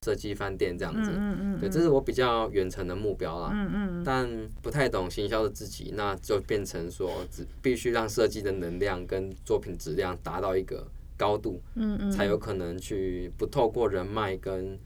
[0.05, 4.29] 设计饭店这样子，嗯嗯，对，这是我比较远程的目标啦，嗯嗯，但
[4.63, 10.87] 不太懂行销的自己，那就变成说只必须让设计的能量跟作品质量达到一个
[11.17, 14.79] 高度，嗯嗯，才有可能去不透过人脉跟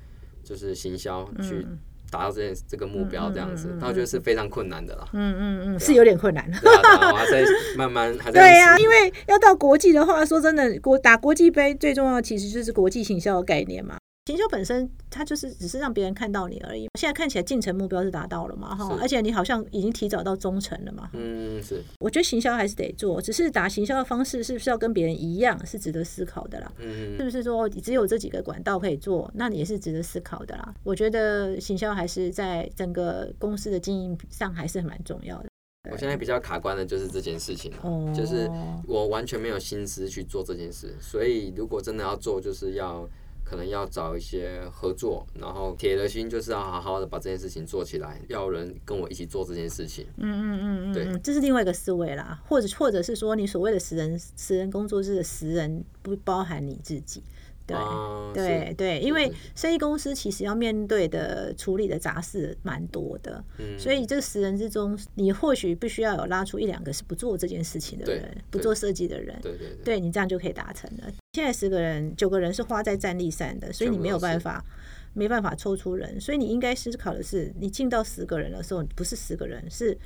[0.43, 1.67] 就是行销去。
[2.11, 5.07] 达到这件这个目标这样子，那我觉得是非常困难的啦。
[5.13, 6.45] 嗯嗯嗯，是有点困难。
[6.63, 7.45] 我还在
[7.77, 8.41] 慢慢还在。
[8.41, 13.97] 对呀，因为要到国际的话，说真的，国打国际杯最重要其实就是国际行销的概念嘛。
[14.31, 16.87] 行销本身，它就是只是让别人看到你而已。
[16.97, 18.77] 现在看起来进程目标是达到了嘛？
[18.77, 21.11] 哈，而且你好像已经提早到中程了嘛？
[21.15, 21.83] 嗯，是。
[21.99, 26.73] 我觉得行销还是得做，只是打行销的方式是不是要跟别人一样，是值得思考的啦。
[26.79, 30.73] 嗯是不是说只有这几个管道可以做，那也是值得思考的啦？
[30.85, 35.49] 我觉得行销还是在整个公司的经营上还是蛮重要的。
[35.91, 38.49] 我现在比较卡关的就是这件事情了，就是
[38.87, 43.09] 我完全没有心思去做这件事，所以如果真的要做，就是要。
[43.51, 50.07] 可能要找一些合作，然后铁了心就是要好好的把这件事情做起来，要人跟我一起做这件事情。
[50.19, 57.25] 嗯嗯嗯嗯，对，这是另外一个思维啦，或者或者是说，你所谓的十人十人工作室的十人不包含你自己。
[58.33, 63.43] 对对对，因为生意公司其实要面对的处理的杂事蛮多的，
[63.79, 71.05] 所以这十人之中，你或许必须要有拉出一两个是不做这件事情的人，不做设计的人，对对对，你这样就可以达成了。
[71.33, 74.65] 现在十个人，九个人是花在战力上的，所以你没有办法，
[75.13, 79.97] 没办法抽出人，所以你应该思考的是，你进到十个人的时候，不是十个人是。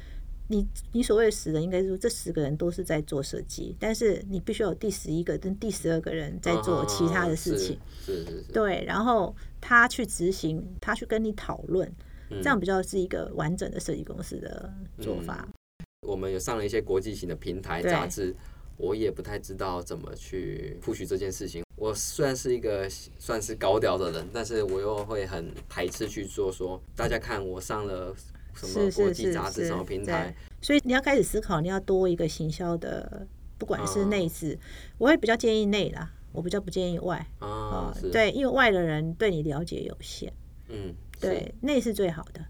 [0.46, 11.90] 你你所谓的十人，应该是说这十个人都是在做设计，但是你必须有第十一个跟第十二个人在做其他的事情，是是是，对，然后他去执行，他去跟你讨论，
[12.28, 14.70] 这样比较是一个完整的设计公司的
[15.00, 15.48] 做法。
[16.06, 18.36] 我们有上了一些国际型的平台杂志，
[18.76, 21.64] 我也不太知道怎么去复许这件事情。
[21.76, 22.86] 我虽然是一个
[23.18, 28.14] 算是高调的人，但是我又会很排斥去做，说大家看我上了。
[28.54, 30.34] 什么国际杂志什么平台？
[30.60, 33.26] 所以你要开始思考，你要多一个行销的，
[33.58, 34.58] 不管是内字，
[34.98, 37.94] 我会比较建议内啦，我比较不建议外啊。
[38.10, 40.32] 对，因为外的人对你了解有限。
[40.68, 42.44] 嗯，对，内是最好的。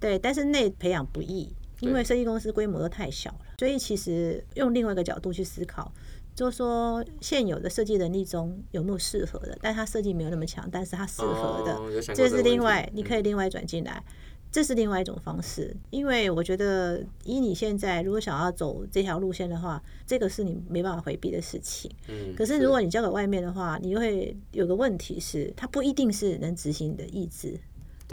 [0.00, 3.40] 对，但是内培养不易，因为设计公司规模都太小了。
[3.58, 5.92] 所以其实用另外一个角度去思考，
[6.34, 14.02] 就是说现有的设计能力中有没有适合的，但他设计没有那么强，但是他适合的，这是另外，你可以另外转进来。
[14.50, 21.90] 这是另外一种方式，因为我觉得以你现在如果想要走这条路线的话，这个是你没办法回避的事情。
[22.08, 27.60] 嗯，可是如果你交给外面的话，你会有个问题是，它不一定是能执行你的意志。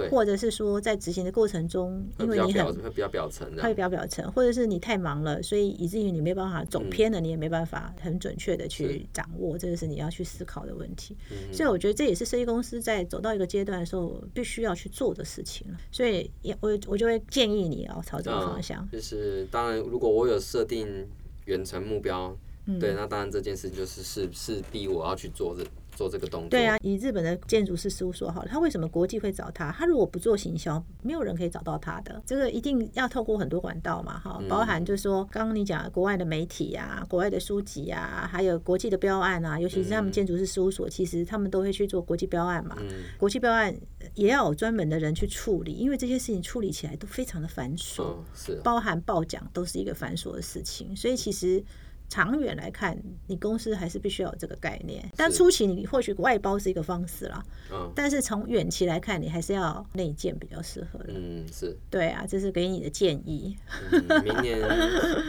[0.10, 11.16] 或者是说，在执行的过程中，因为你很会比较表层，会比较表层，或者是你太忙了，所以以至于你没办法走偏了，你也没办法很准确的去掌握，这个是你要去思考的问题。
[11.52, 16.30] 所以我觉得这也是设计公司在走到一个阶段的时候必须要去做的事情所以，
[16.60, 18.88] 我我就会建议你哦朝这个方向。
[18.92, 21.08] 就是当然，如果我有设定
[21.46, 22.36] 远程目标，
[22.80, 25.64] 对，那当然这件事就是是是逼我要去做的。
[25.96, 29.72] 做这个动作，对啊，以日本的建筑师事务所好了，他为什么国际会找他？
[29.72, 32.22] 他如果不做行销，没有人可以找到他的。
[32.26, 42.78] 这个一定要透过很多管道嘛，哈，包含就是说，刚刚你讲国外的媒体啊，国外的书籍啊，还有国际的标案啊，尤其是他们建筑师事务所，其实他们都会去做国际标案嘛。
[43.18, 43.74] 国际标案
[44.14, 51.64] 也要有专门的人去处理，因为这些事情处理起来都非常的繁琐，是包含报奖都是一个繁琐的事情，所以其实。
[52.08, 52.98] 长远来看，
[53.28, 55.04] 你公司还是必须要有这个概念。
[55.18, 61.08] 但初期你或许外包是一个方式啦，嗯，但是从远期来看，你还是要内建比较适合的。
[61.10, 63.58] 嗯，是对啊，这是给你的建议。
[64.24, 64.60] 明年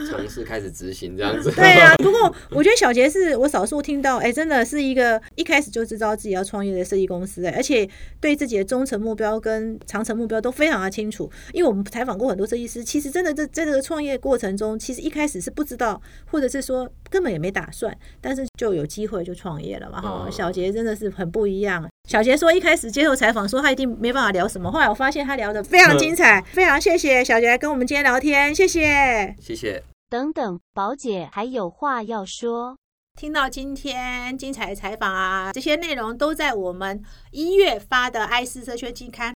[0.09, 1.51] 尝试开始执行这样子。
[1.57, 7.89] 对啊， 不过我觉得小杰是我少数听到，哎，真的是一个一开始就知道自己要创业的设计公司，哎，而且
[8.21, 11.31] 对自己的中程目标跟长程目标都非常的清楚。
[11.53, 16.66] 因为我们采访过很多设计师，其实真的在在这个创业过程中，其实一开始是不知道，或者是。
[16.67, 20.01] 说根本也没打算，但是就有机会就创业了嘛。
[20.01, 21.89] 哈，小杰真的是很不一样。
[22.09, 29.83] 小杰说一开始接受采访说他一定没办法聊什么，后来我发现他聊的非常精彩，非常谢谢小杰跟我们今天聊天，谢谢，谢谢。
[30.11, 32.77] 等等，宝姐还有话要说。
[33.19, 39.33] 听到今天精彩的采访啊，这些内容都在我们一月发的《爱思社区季刊》。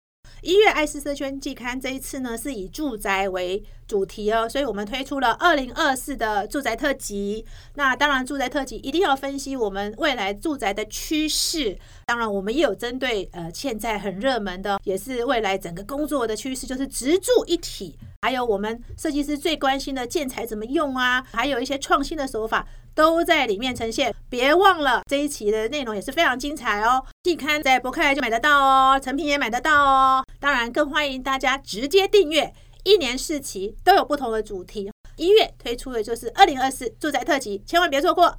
[0.47, 7.45] 一月《爱思社圈季刊》这一次呢，是以住宅为主题哦，所以我们推出了二零二四的住宅特辑。
[7.75, 11.77] 那当然，住宅特辑一定要分析我们未来住宅的趋势。
[12.07, 17.99] 当然，我们也有针对呃现在很热门的，也是未来整个工作的趋势，就是直住一体。
[18.23, 24.15] 还有我们设计师最关心的建材怎么用啊，还有一些创新的手法都在里面呈现。
[24.29, 27.05] 别忘了这一期的内容也是非常精彩哦。
[27.23, 30.25] 季刊在博客来就买得到哦，成品也买得到哦。
[30.41, 32.53] 当然，更欢迎大家直接订阅，
[32.85, 34.91] 一年四期都有不同的主题。
[35.17, 38.37] 一月推出的就是二零二四住宅特辑，千万别错过。